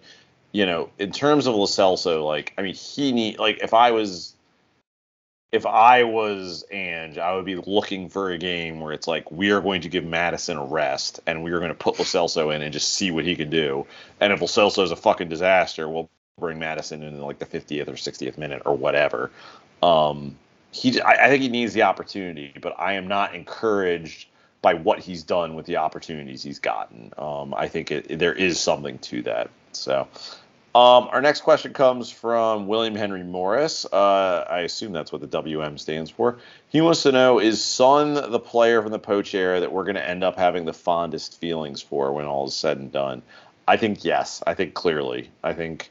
[0.51, 3.91] you know, in terms of Lo Celso, like, I mean, he need like if I
[3.91, 4.35] was
[5.51, 9.51] if I was Ange, I would be looking for a game where it's like we
[9.51, 12.53] are going to give Maddison a rest and we are going to put Lo Celso
[12.55, 13.87] in and just see what he can do.
[14.19, 17.87] And if Lo Celso is a fucking disaster, we'll bring Maddison in like the 50th
[17.87, 19.31] or 60th minute or whatever.
[19.81, 20.35] Um,
[20.71, 24.27] he, I, I think he needs the opportunity, but I am not encouraged
[24.61, 27.11] by what he's done with the opportunities he's gotten.
[27.17, 29.49] Um, I think it, there is something to that.
[29.71, 30.07] So,
[30.75, 33.85] um, our next question comes from William Henry Morris.
[33.91, 36.37] Uh, I assume that's what the WM stands for.
[36.69, 39.95] He wants to know Is Son the player from the Poch era that we're going
[39.95, 43.23] to end up having the fondest feelings for when all is said and done?
[43.67, 44.43] I think yes.
[44.45, 45.29] I think clearly.
[45.43, 45.89] I think.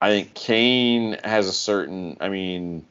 [0.00, 2.18] I think Kane has a certain.
[2.20, 2.84] I mean,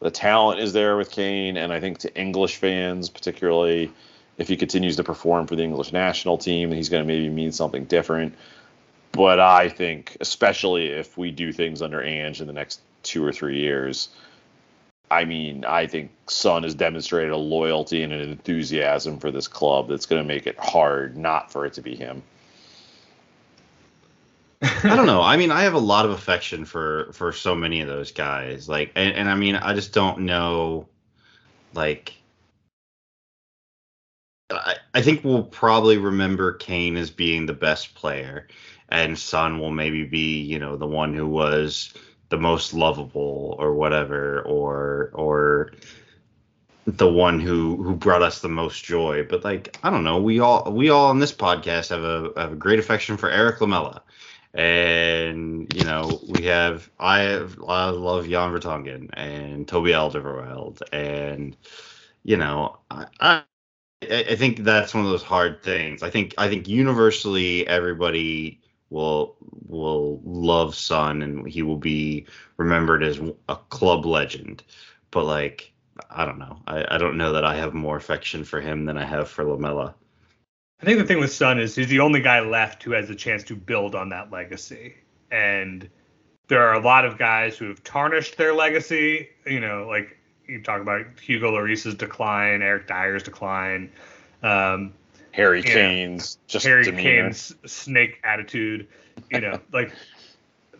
[0.00, 3.92] the talent is there with Kane, and I think to English fans, particularly,
[4.38, 7.52] if he continues to perform for the English national team, he's going to maybe mean
[7.52, 8.34] something different.
[9.12, 13.32] But I think, especially if we do things under Ange in the next two or
[13.32, 14.10] three years,
[15.10, 19.88] I mean, I think Son has demonstrated a loyalty and an enthusiasm for this club
[19.88, 22.22] that's going to make it hard not for it to be him.
[24.60, 25.22] I don't know.
[25.22, 28.68] I mean, I have a lot of affection for for so many of those guys.
[28.68, 30.88] Like, and, and I mean, I just don't know.
[31.74, 32.14] Like,
[34.50, 38.48] I, I think we'll probably remember Kane as being the best player,
[38.88, 41.92] and Son will maybe be, you know, the one who was
[42.28, 45.72] the most lovable or whatever, or or
[46.86, 49.24] the one who who brought us the most joy.
[49.28, 52.52] But like, I don't know, we all we all on this podcast have a have
[52.52, 54.02] a great affection for Erik Lamela.
[54.54, 61.56] And you know we have I have I love Jan Vertonghen and Toby Alderweireld and
[62.24, 63.42] you know I, I
[64.02, 66.02] I think that's one of those hard things.
[66.02, 68.60] I think I think universally everybody
[68.90, 69.36] will
[69.66, 72.26] will love Son and he will be
[72.56, 74.62] remembered as a club legend.
[75.10, 75.72] But like
[76.10, 76.58] I don't know.
[76.66, 79.44] I, I don't know that I have more affection for him than I have for
[79.44, 79.94] Lamela.
[80.80, 83.14] I think the thing with Son is he's the only guy left who has a
[83.14, 84.94] chance to build on that legacy.
[85.30, 85.88] And
[86.46, 89.28] there are a lot of guys who have tarnished their legacy.
[89.44, 90.16] You know, like
[90.46, 93.90] you talk about Hugo Lloris's decline, Eric Dier's decline,
[94.42, 94.94] um,
[95.32, 95.74] Harry Yeah.
[95.74, 97.24] Kane's just Harry demeanor.
[97.24, 98.88] Kane's snake attitude.
[99.30, 99.92] You know, like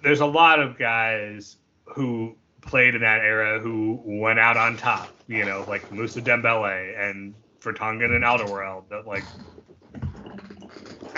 [0.02, 5.10] there's a lot of guys who played in that era who went out on top.
[5.26, 8.88] You know, like Mousa Dembele and Vertonghen and Alderweireld.
[8.88, 9.24] That like,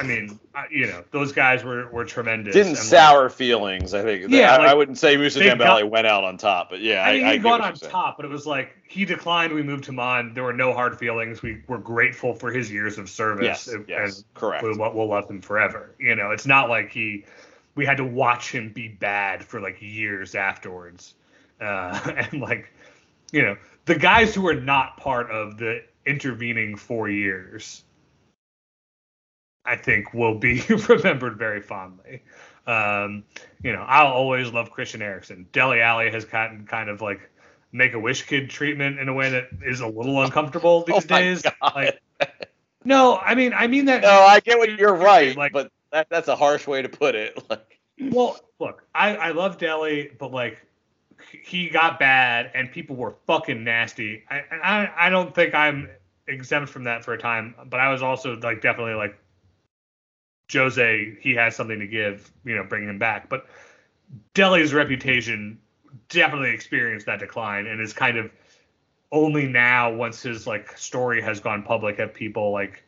[0.00, 0.40] I mean,
[0.70, 2.54] you know, those guys were were tremendous.
[2.54, 3.92] Didn't and, like, sour feelings.
[3.92, 4.30] I think.
[4.30, 7.08] Yeah, I, like, I wouldn't say Mousa Dembele went out on top, but yeah, I,
[7.08, 9.52] I mean, I he get got on top, but it was like he declined.
[9.52, 10.32] We moved him on.
[10.32, 11.42] There were no hard feelings.
[11.42, 13.44] We were grateful for his years of service.
[13.44, 14.62] Yes, and- yes, and correct.
[14.62, 15.94] We'll, we'll love him forever.
[15.98, 17.26] You know, it's not like he.
[17.74, 21.14] We had to watch him be bad for like years afterwards,
[21.60, 22.00] uh,
[22.32, 22.72] and like,
[23.32, 27.84] you know, the guys who were not part of the intervening four years,
[29.64, 32.22] I think, will be remembered very fondly.
[32.66, 33.24] Um,
[33.62, 35.46] you know, I'll always love Christian Eriksen.
[35.52, 37.20] Dele Alli has gotten kind of like
[37.72, 41.06] make a wish kid treatment in a way that is a little uncomfortable these Oh
[41.10, 41.42] my days.
[41.42, 41.54] God.
[41.74, 42.00] Like,
[42.84, 44.02] no, I mean, I mean that.
[44.02, 47.14] No, I get what you're right, Like- but that, that's a harsh way to put
[47.14, 47.42] it.
[47.50, 47.78] Like,
[48.12, 50.58] Well, look, I, I love Dele, but like
[51.42, 54.24] he got bad and people were fucking nasty.
[54.30, 55.90] I, I I don't think I'm
[56.26, 59.18] exempt from that for a time, but I was also like definitely like
[60.52, 61.16] Jose.
[61.20, 63.28] He has something to give, you know, bringing him back.
[63.28, 63.46] But
[64.34, 65.58] Dele's reputation
[66.08, 68.30] definitely experienced that decline and is kind of
[69.12, 72.84] only now once his like story has gone public have people like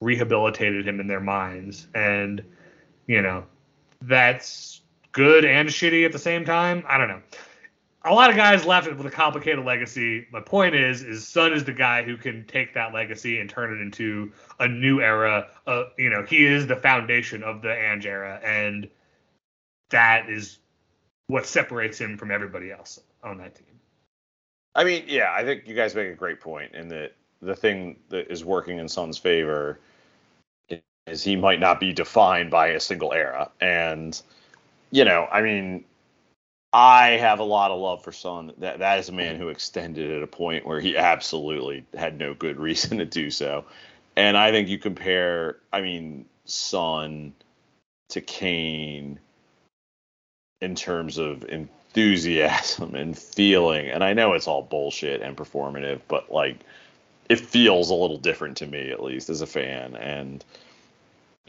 [0.00, 2.42] rehabilitated him in their minds and
[3.06, 3.44] you know
[4.02, 4.80] that's
[5.12, 6.84] good and shitty at the same time.
[6.88, 7.22] I don't know.
[8.04, 10.26] A lot of guys left with a complicated legacy.
[10.32, 13.74] My point is, is Son is the guy who can take that legacy and turn
[13.74, 15.48] it into a new era.
[15.66, 18.88] Uh, you know, he is the foundation of the Ange era, and
[19.90, 20.58] that is
[21.26, 23.66] what separates him from everybody else on that team.
[24.74, 27.96] I mean, yeah, I think you guys make a great point in that the thing
[28.08, 29.78] that is working in Son's favor
[31.06, 33.50] is he might not be defined by a single era.
[33.60, 34.20] And,
[34.90, 35.84] you know, I mean,
[36.72, 38.52] I have a lot of love for Son.
[38.58, 42.34] That that is a man who extended at a point where he absolutely had no
[42.34, 43.64] good reason to do so.
[44.16, 47.32] And I think you compare, I mean, Son
[48.10, 49.18] to Kane
[50.60, 53.88] in terms of enthusiasm and feeling.
[53.88, 56.58] And I know it's all bullshit and performative, but like
[57.28, 60.44] it feels a little different to me at least as a fan and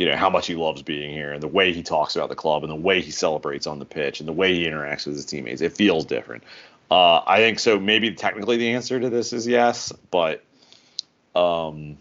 [0.02, 2.36] you know how much he loves being here and the way he talks about the
[2.36, 5.16] club and the way he celebrates on the pitch and the way he interacts with
[5.16, 6.44] his teammates it feels different
[6.90, 10.44] uh, i think so maybe technically the answer to this is yes but
[11.36, 11.98] um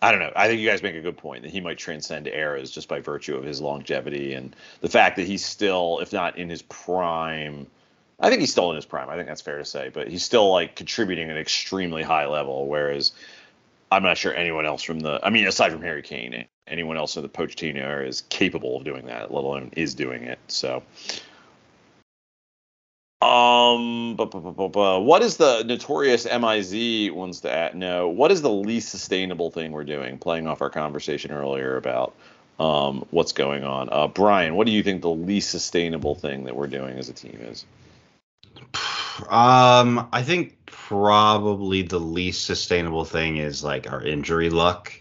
[0.00, 0.32] I don't know.
[0.34, 2.98] I think you guys make a good point that he might transcend eras just by
[2.98, 7.68] virtue of his longevity and the fact that he's still, if not in his prime,
[8.18, 9.08] I think he's still in his prime.
[9.08, 12.26] I think that's fair to say, but he's still like contributing at an extremely high
[12.26, 12.66] level.
[12.66, 13.12] Whereas
[13.92, 17.16] I'm not sure anyone else from the, I mean, aside from Harry Kane, anyone else
[17.16, 20.38] in the Pochettino era is capable of doing that, let alone is doing it.
[20.48, 20.82] So,
[23.20, 27.74] um, bu- bu- bu- what is the notorious Miz wants to add?
[27.74, 30.16] No, what is the least sustainable thing we're doing?
[30.16, 32.14] Playing off our conversation earlier about
[32.58, 33.90] um, what's going on.
[33.92, 37.12] Uh, Brian, what do you think the least sustainable thing that we're doing as a
[37.12, 37.66] team is?
[39.28, 44.92] Um, I think probably the least sustainable thing is like our injury luck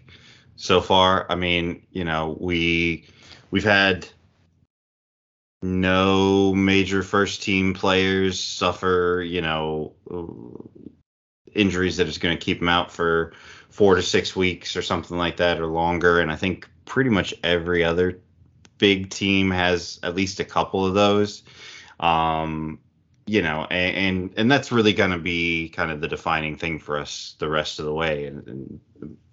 [0.56, 1.26] so far.
[1.30, 3.06] I mean, you know, we
[3.50, 4.08] we've had
[5.62, 9.94] no major first team players suffer, you know,
[11.54, 13.34] injuries that is going to keep them out for
[13.70, 17.34] 4 to 6 weeks or something like that or longer and I think pretty much
[17.44, 18.20] every other
[18.78, 21.44] big team has at least a couple of those.
[22.00, 22.80] Um,
[23.26, 26.80] you know, and, and and that's really going to be kind of the defining thing
[26.80, 28.26] for us the rest of the way.
[28.26, 28.80] And, and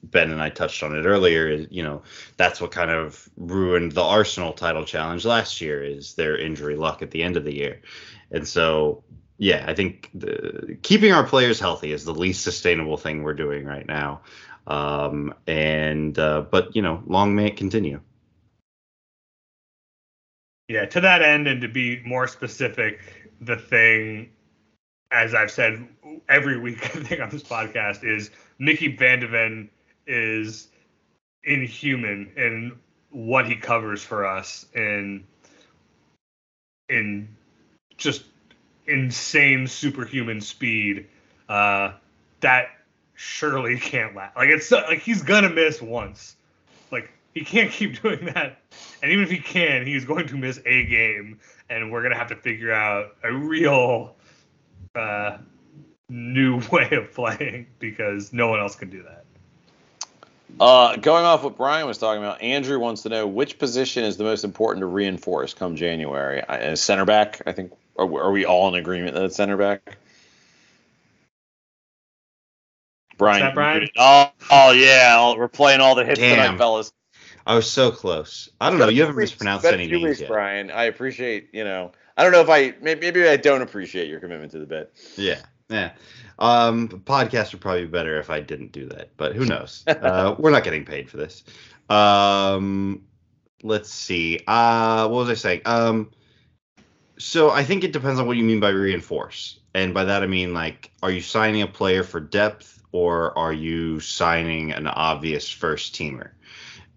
[0.03, 1.67] Ben and I touched on it earlier.
[1.71, 2.03] You know
[2.37, 7.03] that's what kind of ruined the Arsenal title challenge last year is their injury luck
[7.03, 7.81] at the end of the year,
[8.31, 9.05] and so
[9.39, 13.65] yeah, I think the, keeping our players healthy is the least sustainable thing we're doing
[13.65, 14.23] right now.
[14.67, 18.01] Um, and uh, but you know, long may it continue.
[20.69, 23.01] Yeah, to that end, and to be more specific,
[23.41, 24.31] the thing,
[25.11, 25.89] as I've said
[26.29, 29.71] every week, I think on this podcast, is Micky Van de Ven
[30.07, 30.69] is
[31.45, 32.79] inhuman in
[33.11, 35.25] what he covers for us in
[36.89, 37.29] in
[37.97, 38.25] just
[38.87, 41.07] insane superhuman speed.
[41.49, 41.93] Uh,
[42.41, 42.69] that
[43.15, 44.37] surely can't last.
[44.37, 46.37] Like it's like he's gonna miss once.
[46.91, 48.61] Like he can't keep doing that.
[49.03, 51.39] And even if he can, he's going to miss a game,
[51.71, 54.17] and we're gonna have to figure out a real
[54.95, 55.39] uh,
[56.09, 59.25] new way of playing because no one else can do that.
[60.59, 64.17] Uh, going off what Brian was talking about, Andrew wants to know which position is
[64.17, 66.43] the most important to reinforce come January.
[66.43, 67.73] Uh, center back, I think.
[67.97, 69.99] Are, are we all in agreement that it's center back?
[73.19, 73.89] Brian, that, Brian?
[73.97, 76.37] Oh, oh yeah, we're playing all the hits Damn.
[76.37, 76.93] tonight, fellas.
[77.49, 78.51] I was so close.
[78.61, 78.91] I don't know.
[78.91, 80.29] You haven't mispronounced any names weeks, yet.
[80.29, 80.71] Brian.
[80.71, 81.49] I appreciate.
[81.55, 84.59] You know, I don't know if I maybe, maybe I don't appreciate your commitment to
[84.59, 84.93] the bit.
[85.17, 85.41] Yeah,
[85.71, 85.93] yeah.
[86.39, 89.83] Um, podcast would probably be better if I didn't do that, but who knows?
[89.87, 91.43] uh, we're not getting paid for this.
[91.89, 93.07] Um,
[93.63, 94.41] let's see.
[94.47, 95.63] Uh, what was I saying?
[95.65, 96.11] Um,
[97.17, 100.27] so I think it depends on what you mean by reinforce, and by that I
[100.27, 105.51] mean like, are you signing a player for depth or are you signing an obvious
[105.51, 106.33] first teamer?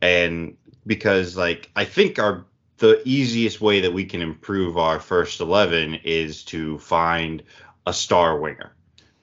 [0.02, 2.46] And because like I think our
[2.78, 7.44] the easiest way that we can improve our first 11 is to find
[7.86, 8.74] a star winger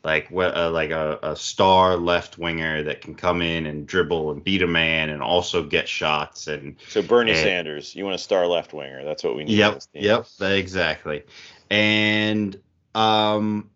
[0.04, 4.44] like uh, like a, a star left winger that can come in and dribble and
[4.44, 8.18] beat a man and also get shots and So Bernie And- Sanders, you want a
[8.18, 9.02] star left winger?
[9.04, 9.54] That's what we need.
[9.58, 11.24] yep yep exactly
[11.68, 12.56] and
[12.94, 13.68] um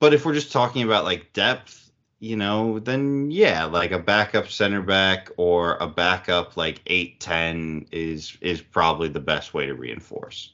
[0.00, 1.85] but if we're just talking about like depth
[2.18, 8.36] you know then yeah like a backup center back or a backup like 8-10 is
[8.40, 10.52] is probably the best way to reinforce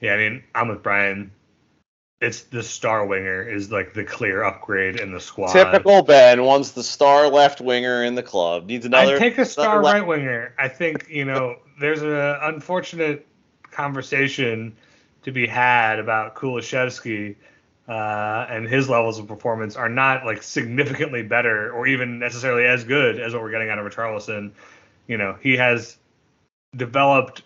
[0.00, 1.30] Yeah, I mean, I'm with Brian.
[2.20, 5.52] It's the star winger is like the clear upgrade in the squad.
[5.52, 8.66] Typical Ben wants the star left winger in the club.
[8.66, 9.14] Needs another.
[9.14, 10.54] I'd take a star another left- right winger.
[10.58, 13.26] I think you know there's an unfortunate
[13.70, 14.76] conversation
[15.24, 17.36] to be had about Kulusevski
[17.88, 22.84] uh, and his levels of performance are not like significantly better or even necessarily as
[22.84, 24.52] good as what we're getting out of Richarlison.
[25.06, 25.96] You know, he has
[26.74, 27.42] developed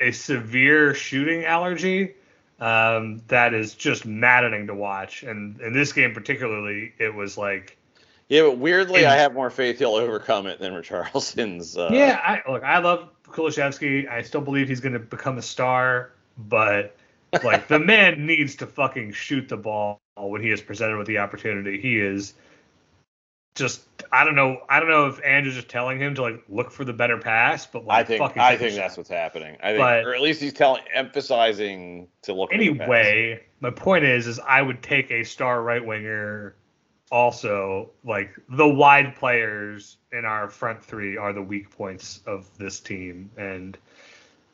[0.00, 2.14] a severe shooting allergy
[2.60, 5.22] um, that is just maddening to watch.
[5.22, 7.76] And in this game particularly, it was like
[8.28, 11.76] Yeah, but weirdly, I have more faith he'll overcome it than Richarlison's.
[11.76, 14.08] Uh, yeah, I look, I love Kulusevski.
[14.08, 16.96] I still believe he's going to become a star, but
[17.42, 21.18] like the man needs to fucking shoot the ball when he is presented with the
[21.18, 21.80] opportunity.
[21.80, 22.34] He is
[23.54, 23.82] just
[24.12, 24.58] I don't know.
[24.68, 27.66] I don't know if Andrew's just telling him to like look for the better pass,
[27.66, 29.56] but like I think fucking I a think that's what's happening.
[29.62, 32.50] I think, But- or at least he's telling, emphasizing to look.
[32.52, 32.80] for the pass.
[32.82, 33.42] anyway.
[33.60, 36.54] My point is, is I would take a star right winger.
[37.10, 42.80] Also, like the wide players in our front three are the weak points of this
[42.80, 43.78] team, and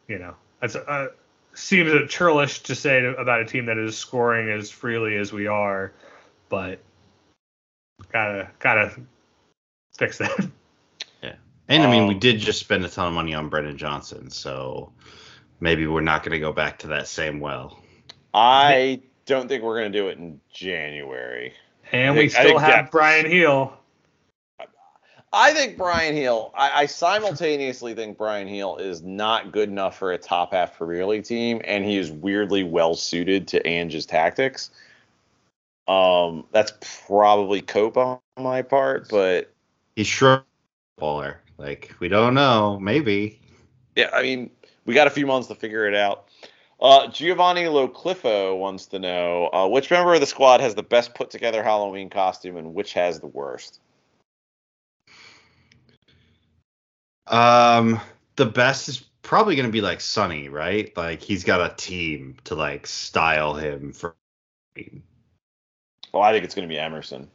[0.08, 1.08] you know it's uh,
[1.54, 5.46] seems a churlish to say about a team that is scoring as freely as we
[5.46, 5.92] are,
[6.48, 6.78] but
[8.12, 8.92] gotta gotta
[9.96, 10.48] fix that.
[11.22, 11.34] Yeah,
[11.68, 14.30] and i mean we Um, did just spend a ton of money on Brennan Johnson
[14.30, 14.92] so
[15.60, 17.78] maybe we're not going to go back to that same well
[18.32, 21.52] I don't think we're gonna do it in January.
[21.92, 23.72] And we still have depth- Bryan Gil.
[25.32, 26.52] I think Bryan Gil.
[26.56, 31.06] I, I simultaneously think Bryan Gil is not good enough for a top half Premier
[31.06, 34.70] League team, and he is weirdly well suited to Ange's tactics.
[35.86, 36.72] Um, that's
[37.06, 39.52] probably cope on my part, but
[39.96, 40.44] he's sure
[41.00, 43.40] baller like we don't know maybe
[43.96, 44.50] yeah, I mean,
[44.84, 46.26] we got a few months to figure it out.
[46.80, 51.14] Uh, Giovanni Locliffo wants to know uh, which member of the squad has the best
[51.14, 53.80] put together Halloween costume and which has the worst.
[57.30, 58.00] Um,
[58.36, 60.94] the best is probably going to be like Sonny, right?
[60.96, 64.16] Like he's got a team to like style him for.
[66.12, 67.30] Well, I think it's going to be Emerson.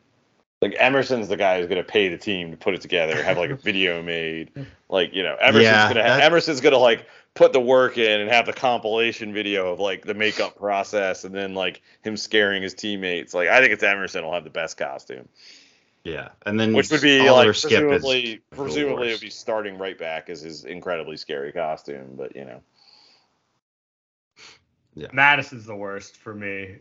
[0.61, 3.37] Like Emerson's the guy who's going to pay the team to put it together, have
[3.37, 4.51] like a video made.
[4.89, 7.97] Like you know, Emerson's Yeah, going to that- Emerson's going to like put the work
[7.97, 12.17] in and have the compilation video of like the makeup process and then like him
[12.17, 13.33] scaring his teammates.
[13.33, 15.27] Like I think it's Emerson will have the best costume,
[16.05, 19.77] Yeah, and then which would be Oliver like Skipp presumably the presumably it'd be starting
[19.79, 22.13] right back as his incredibly scary costume.
[22.15, 22.61] But you know,
[24.93, 25.07] Yeah.
[25.11, 26.77] Maddison's the worst for me.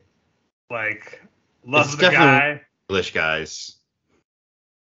[0.71, 1.23] Like,
[1.67, 2.27] love It's the definitely-
[2.59, 2.61] guy.
[2.91, 3.77] English guys.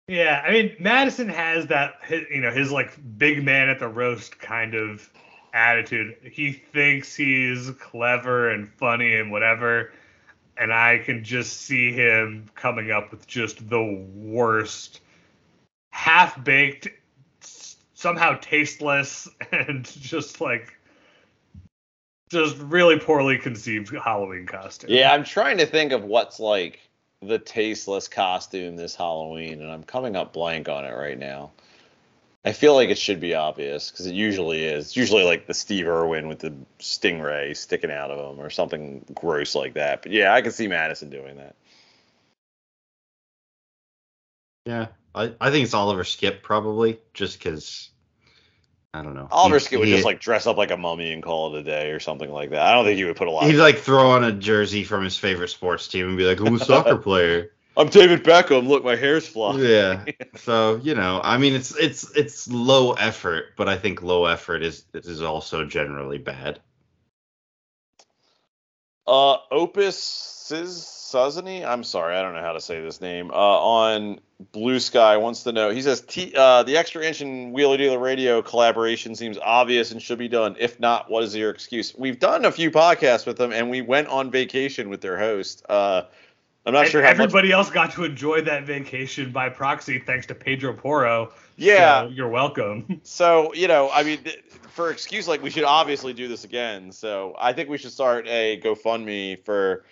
[0.10, 1.94] Yeah, I mean Maddison has that
[2.30, 5.10] you know his like big man at the roast kind of
[5.54, 6.18] attitude.
[6.30, 9.94] He thinks he's clever and funny and whatever,
[10.58, 13.84] and I can just see him coming up with just the
[14.14, 15.02] worst,
[15.92, 16.88] half baked,
[17.94, 20.74] somehow tasteless, and just like
[22.30, 24.90] just really poorly conceived Halloween costume.
[24.90, 26.80] yeah, I'm trying to think of what's like
[27.22, 31.52] the tasteless costume this Halloween, and I'm coming up blank on it right now.
[32.46, 34.88] I feel like it should be obvious because it usually is.
[34.88, 39.06] It's usually like the Steve Irwin with the stingray sticking out of him or something
[39.14, 40.02] gross like that.
[40.04, 41.56] But yeah, I can see Maddison doing that.
[44.66, 47.90] Yeah, I, I think it's Oliver Skipp probably, just because
[48.94, 49.28] I don't know.
[49.32, 51.60] Oliver He- Skipp would he- just like dress up like a mummy and call it
[51.62, 52.62] a day or something like that.
[52.62, 53.46] I don't think he would put a lot.
[53.46, 56.56] he'd like throw on a jersey from his favorite sports team and be like, "I'm
[56.56, 58.68] a soccer player." I'm David Beckham.
[58.68, 59.60] Look, my hair's flying.
[59.60, 60.06] Yeah.
[60.36, 64.64] So you know, I mean, it's it's it's low effort, but I think low effort
[64.64, 66.60] is is also generally bad.
[69.06, 69.98] Uh, Opus
[70.50, 73.32] Suzany, I'm sorry, I don't know how to say this name.
[73.32, 74.20] Uh, on
[74.54, 75.70] Bluesky wants to know.
[75.70, 80.02] He says T, uh, the extra inch and Wheeler Dealer Radio collaboration seems obvious and
[80.02, 80.56] should be done.
[80.60, 81.94] If not, what is your excuse?
[81.96, 85.64] We've done a few podcasts with them, and we went on vacation with their host.
[85.70, 86.04] Uh,
[86.66, 87.34] I'm not And sure how much.
[87.34, 91.32] everybody else got to enjoy that vacation by proxy thanks to Pedro Porro.
[91.58, 92.04] Yeah.
[92.04, 93.02] So you're welcome.
[93.04, 94.20] So you know, I mean,
[94.70, 96.92] for excuse like we should obviously do this again.
[96.92, 99.84] So I think we should start a GoFundMe for,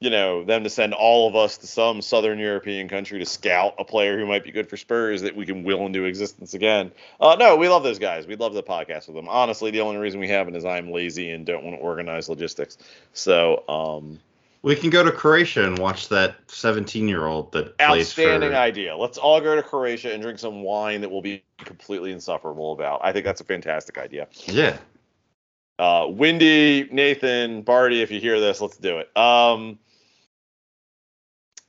[0.00, 3.74] you know, them to send all of us to some Southern European country to scout
[3.78, 6.90] a player who might be good for Spurs that we can will into existence again.
[7.20, 8.26] Uh, no, we love those guys.
[8.26, 9.28] We love the podcast with them.
[9.28, 12.78] Honestly, the only reason we haven't is I'm lazy and don't want to organize logistics.
[13.12, 14.20] So, um,
[14.62, 18.56] We can go to Croatia and watch that 17 year old that plays outstanding for.
[18.56, 18.96] idea.
[18.96, 23.00] Let's all go to Croatia and drink some wine that we'll be completely insufferable about.
[23.02, 24.26] I think that's a fantastic idea.
[24.46, 24.76] Yeah.
[25.78, 29.16] Uh, Windy, Nathan, Barty, if you hear this, let's do it.
[29.16, 29.78] Um,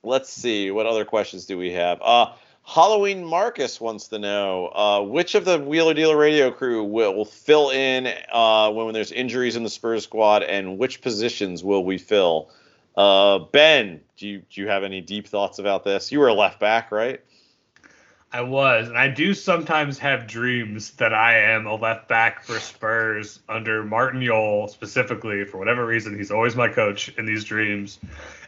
[0.02, 0.72] let's see.
[0.72, 2.00] What other questions do we have?
[2.02, 2.32] Uh,
[2.64, 7.24] Halloween Marcus wants to know uh, which of the Wheeler Dealer Radio crew will, will
[7.24, 11.84] fill in uh, when, when there's injuries in the Spurs squad, and which positions will
[11.84, 12.50] we fill?
[13.00, 16.12] Uh, ben, do you do you have any deep thoughts about this?
[16.12, 17.18] You were a left back, right?
[18.30, 22.60] I was, and I do sometimes have dreams that I am a left back for
[22.60, 25.46] Spurs under Martin Jol specifically.
[25.46, 27.98] For whatever reason, he's always my coach in these dreams,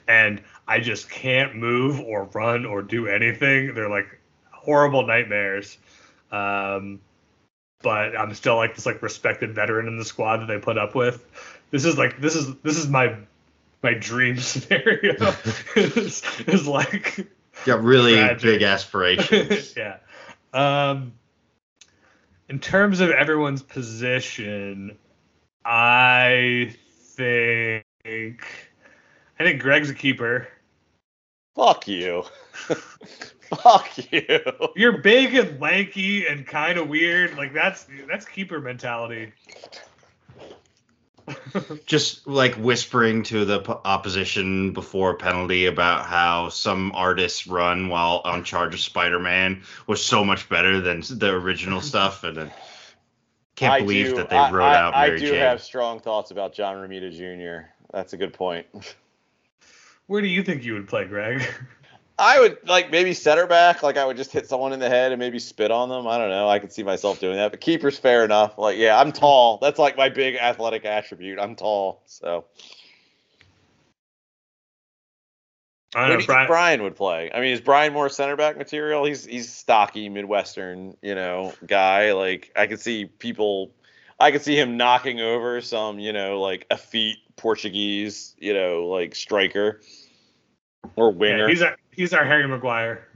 [0.07, 3.73] and I just can't move or run or do anything.
[3.73, 5.79] They're like horrible nightmares.
[6.31, 7.01] Um,
[7.81, 10.95] but I'm still like this like respected veteran in the squad that they put up
[10.95, 11.25] with.
[11.71, 13.17] This is like this is this is my
[13.83, 15.15] my dream scenario.
[15.77, 17.27] is, is like
[17.65, 18.43] Got really Tragic.
[18.43, 19.75] big aspirations.
[19.77, 19.99] yeah.
[20.53, 21.13] Um,
[22.49, 24.99] in terms of everyone's position,
[25.65, 26.75] I
[27.17, 28.35] think
[29.39, 30.49] I think Greg's a keeper.
[31.55, 32.25] Fuck you.
[33.63, 34.41] Fuck you.
[34.77, 37.37] You're big and lanky and kind of weird.
[37.37, 39.33] Like that's that's keeper mentality.
[41.87, 47.89] Just like whispering to the p- opposition before a penalty about how some artists run
[47.89, 52.25] while on charge of Spider Man was so much better than the original stuff.
[52.25, 52.51] And then
[53.57, 55.39] can't I believe do- that they I- wrote I, out Mary I do Jane.
[55.41, 57.69] have strong thoughts about John Romita Jr.
[57.93, 58.67] That's a good point.
[60.07, 61.43] Where do you think you would play, Greg?
[62.23, 63.83] I would like maybe center back.
[63.83, 66.07] Like I would just hit someone in the head and maybe spit on them.
[66.07, 66.49] I don't know.
[66.49, 67.51] I could see myself doing that.
[67.51, 68.59] But keeper's fair enough.
[68.59, 69.59] Like yeah, I'm tall.
[69.61, 71.41] That's like my big athletic attribute.
[71.41, 72.01] I'm tall.
[72.07, 72.45] So
[75.97, 76.41] I don't do know, you Brian.
[76.43, 77.29] think Brian would play?
[77.35, 79.05] I mean, is Brian more center back material?
[79.05, 82.13] He's he's stocky Midwestern, you know, guy.
[82.13, 83.73] Like I could see people.
[84.21, 89.17] I could see him knocking over some, you know, like effete Portuguese, you know, like
[89.17, 89.81] striker
[90.97, 91.45] or winger.
[91.45, 93.07] Yeah, he's our he's our Harry Maguire.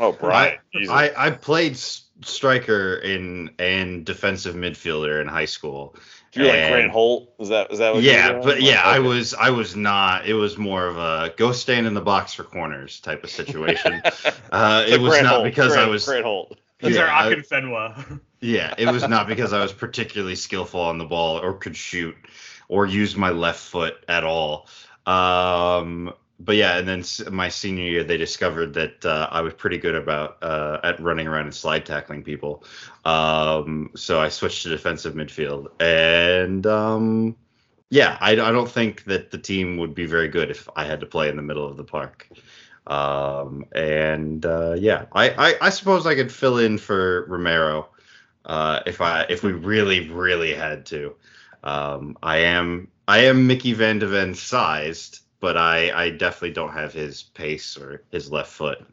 [0.00, 0.58] oh, Brian.
[0.90, 5.96] I, I I played striker in and defensive midfielder in high school.
[6.32, 7.32] Do you like and- Grant Holt?
[7.38, 8.44] Is that is that what you were Yeah, doing?
[8.44, 10.26] but yeah, I was I was not.
[10.26, 14.00] It was more of a go stand in the box for corners type of situation.
[14.52, 16.58] uh, So it was Grant not Holt, because I was Grant Holt.
[16.80, 18.20] He's yeah, our I- Akinfenwa.
[18.40, 22.14] yeah, it was not because I was particularly skillful on the ball or could shoot
[22.68, 24.68] or use my left foot at all.
[25.06, 29.78] Um, but yeah, and then my senior year, they discovered that uh, I was pretty
[29.78, 32.64] good about uh, at running around and slide tackling people.
[33.04, 37.36] Um, so I switched to defensive midfield, and um,
[37.90, 41.00] yeah, I, I don't think that the team would be very good if I had
[41.00, 42.28] to play in the middle of the park.
[42.86, 47.88] Um, and uh, yeah, I, I, I suppose I could fill in for Romero
[48.44, 51.14] uh, if I if we really really had to.
[51.64, 56.72] Um, I am I am Micky Van de Ven sized, but I I definitely don't
[56.72, 58.84] have his pace or his left foot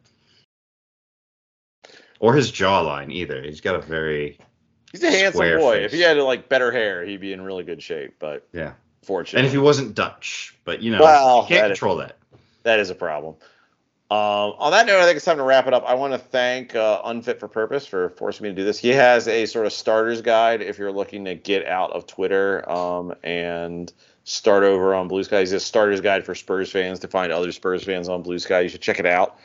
[2.20, 3.42] or his jawline either.
[3.42, 4.38] He's got a very
[4.92, 5.76] He's a handsome boy.
[5.78, 5.86] face.
[5.86, 8.14] If he had like better hair, he'd be in really good shape.
[8.18, 8.72] But yeah.
[9.02, 11.96] fortunately, And if he wasn't Dutch, but you know, Well, you can't that is- control
[11.96, 12.16] that.
[12.62, 13.34] that is a problem.
[14.08, 15.82] Um, on that note, I think it's time to wrap it up.
[15.84, 18.78] I want to thank uh, Unfit for Purpose for forcing me to do this.
[18.78, 22.68] He has a sort of starter's guide if you're looking to get out of Twitter
[22.70, 23.92] um, and
[24.26, 25.40] start over on Bluesky.
[25.40, 28.64] He's a starter's guide for Spurs fans to find other Spurs fans on Bluesky.
[28.64, 29.38] You should check it out.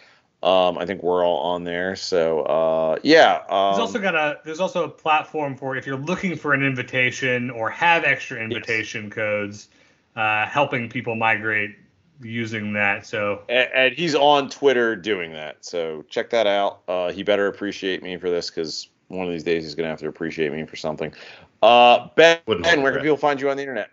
[0.43, 1.95] Um, I think we're all on there.
[1.95, 3.43] So uh, yeah.
[3.47, 6.63] Um, There's also got a there's also a platform for if you're looking for an
[6.63, 9.69] invitation or have extra invitation codes,
[10.15, 11.75] uh, helping people migrate
[12.19, 13.05] using that.
[13.05, 15.63] So and, and he's on Twitter doing that.
[15.63, 16.81] So check that out.
[16.87, 19.99] Uh, he better appreciate me for this because one of these days he's gonna have
[19.99, 21.13] to appreciate me for something.
[21.61, 23.91] Uh, Ben, ben where can people find you on the internet?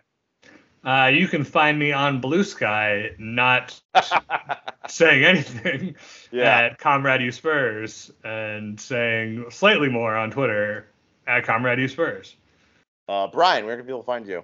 [0.85, 3.79] Uh, you can find me on Bluesky, not
[4.87, 5.95] saying anything
[6.31, 6.59] Yeah.
[6.59, 10.87] at Comrade U Spurs and saying slightly more on Twitter
[11.27, 12.35] at Comrade U Spurs.
[13.09, 14.43] Uh, Brian, where can people find you?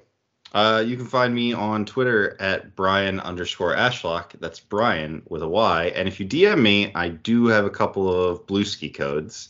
[0.55, 4.39] Uh, you can find me on Twitter at Brian underscore Ashlock.
[4.39, 5.91] That's Brian with a Y.
[5.93, 9.49] And if you DM me, I do have a couple of Bluesky codes.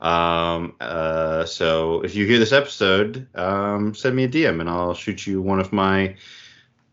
[0.00, 4.94] Um, uh, so if you hear this episode, um, send me a DM and I'll
[4.94, 6.16] shoot you one of my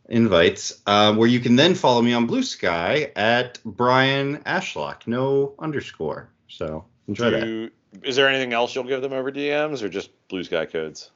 [0.10, 0.82] invites.
[0.86, 6.28] Uh, where you can then follow me on Bluesky at Brian Ashlock, no underscore.
[6.50, 7.46] So enjoy that.
[7.46, 7.72] Do-
[8.02, 11.12] is there anything else you'll give them over DMs or just Bluesky codes?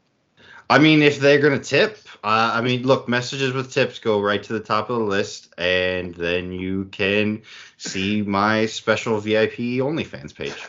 [0.69, 4.43] I mean, if they're gonna tip, uh, I mean, look, messages with tips go right
[4.43, 7.43] to the top of the list, and then you can
[7.77, 10.61] see my special VIP OnlyFans page,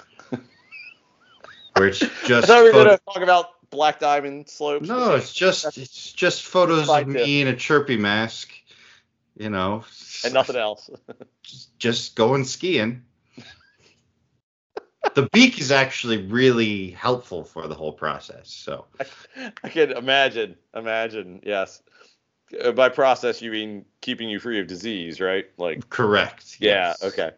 [1.76, 4.86] which it's I just thought we were gonna talk about Black Diamond slopes.
[4.86, 8.52] no, it's just it's just photos of me in a chirpy mask,
[9.36, 9.84] you know,
[10.24, 10.88] and nothing else.
[11.42, 13.02] just, just going skiing.
[15.19, 18.53] The beak is actually really helpful for the whole process.
[18.53, 18.85] So
[19.65, 20.55] I can imagine.
[20.77, 21.40] Imagine.
[21.43, 21.82] Yes.
[22.62, 25.47] Uh, By process, you mean keeping you free of disease, right?
[25.57, 26.59] Like correct.
[26.61, 27.03] Yeah, yes.
[27.03, 27.32] okay.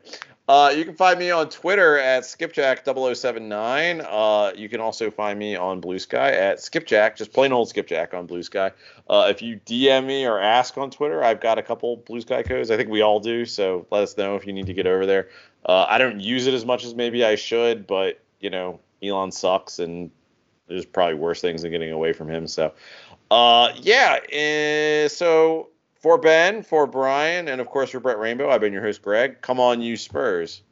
[0.47, 4.07] Uh, you can find me on Twitter at skipjack0079.
[4.07, 8.27] Uh, you can also find me on Bluesky at skipjack, just plain old skipjack on
[8.28, 8.73] Bluesky.
[9.09, 12.70] Uh, if you DM me or ask on Twitter, I've got a couple Bluesky codes.
[12.70, 15.07] I think we all do, so let us know if you need to get over
[15.07, 15.28] there.
[15.66, 19.32] Uh, I don't use it as much as maybe I should, but you know, Elon
[19.32, 20.10] sucks, and
[20.66, 22.46] there's probably worse things than getting away from him.
[22.46, 22.72] So,
[23.30, 24.18] uh, yeah.
[24.30, 25.68] eh, so
[26.00, 29.40] for Ben, for Brian, and of course for Brett Rainbow, I've been your host, Greg.
[29.42, 30.62] Come on, you Spurs.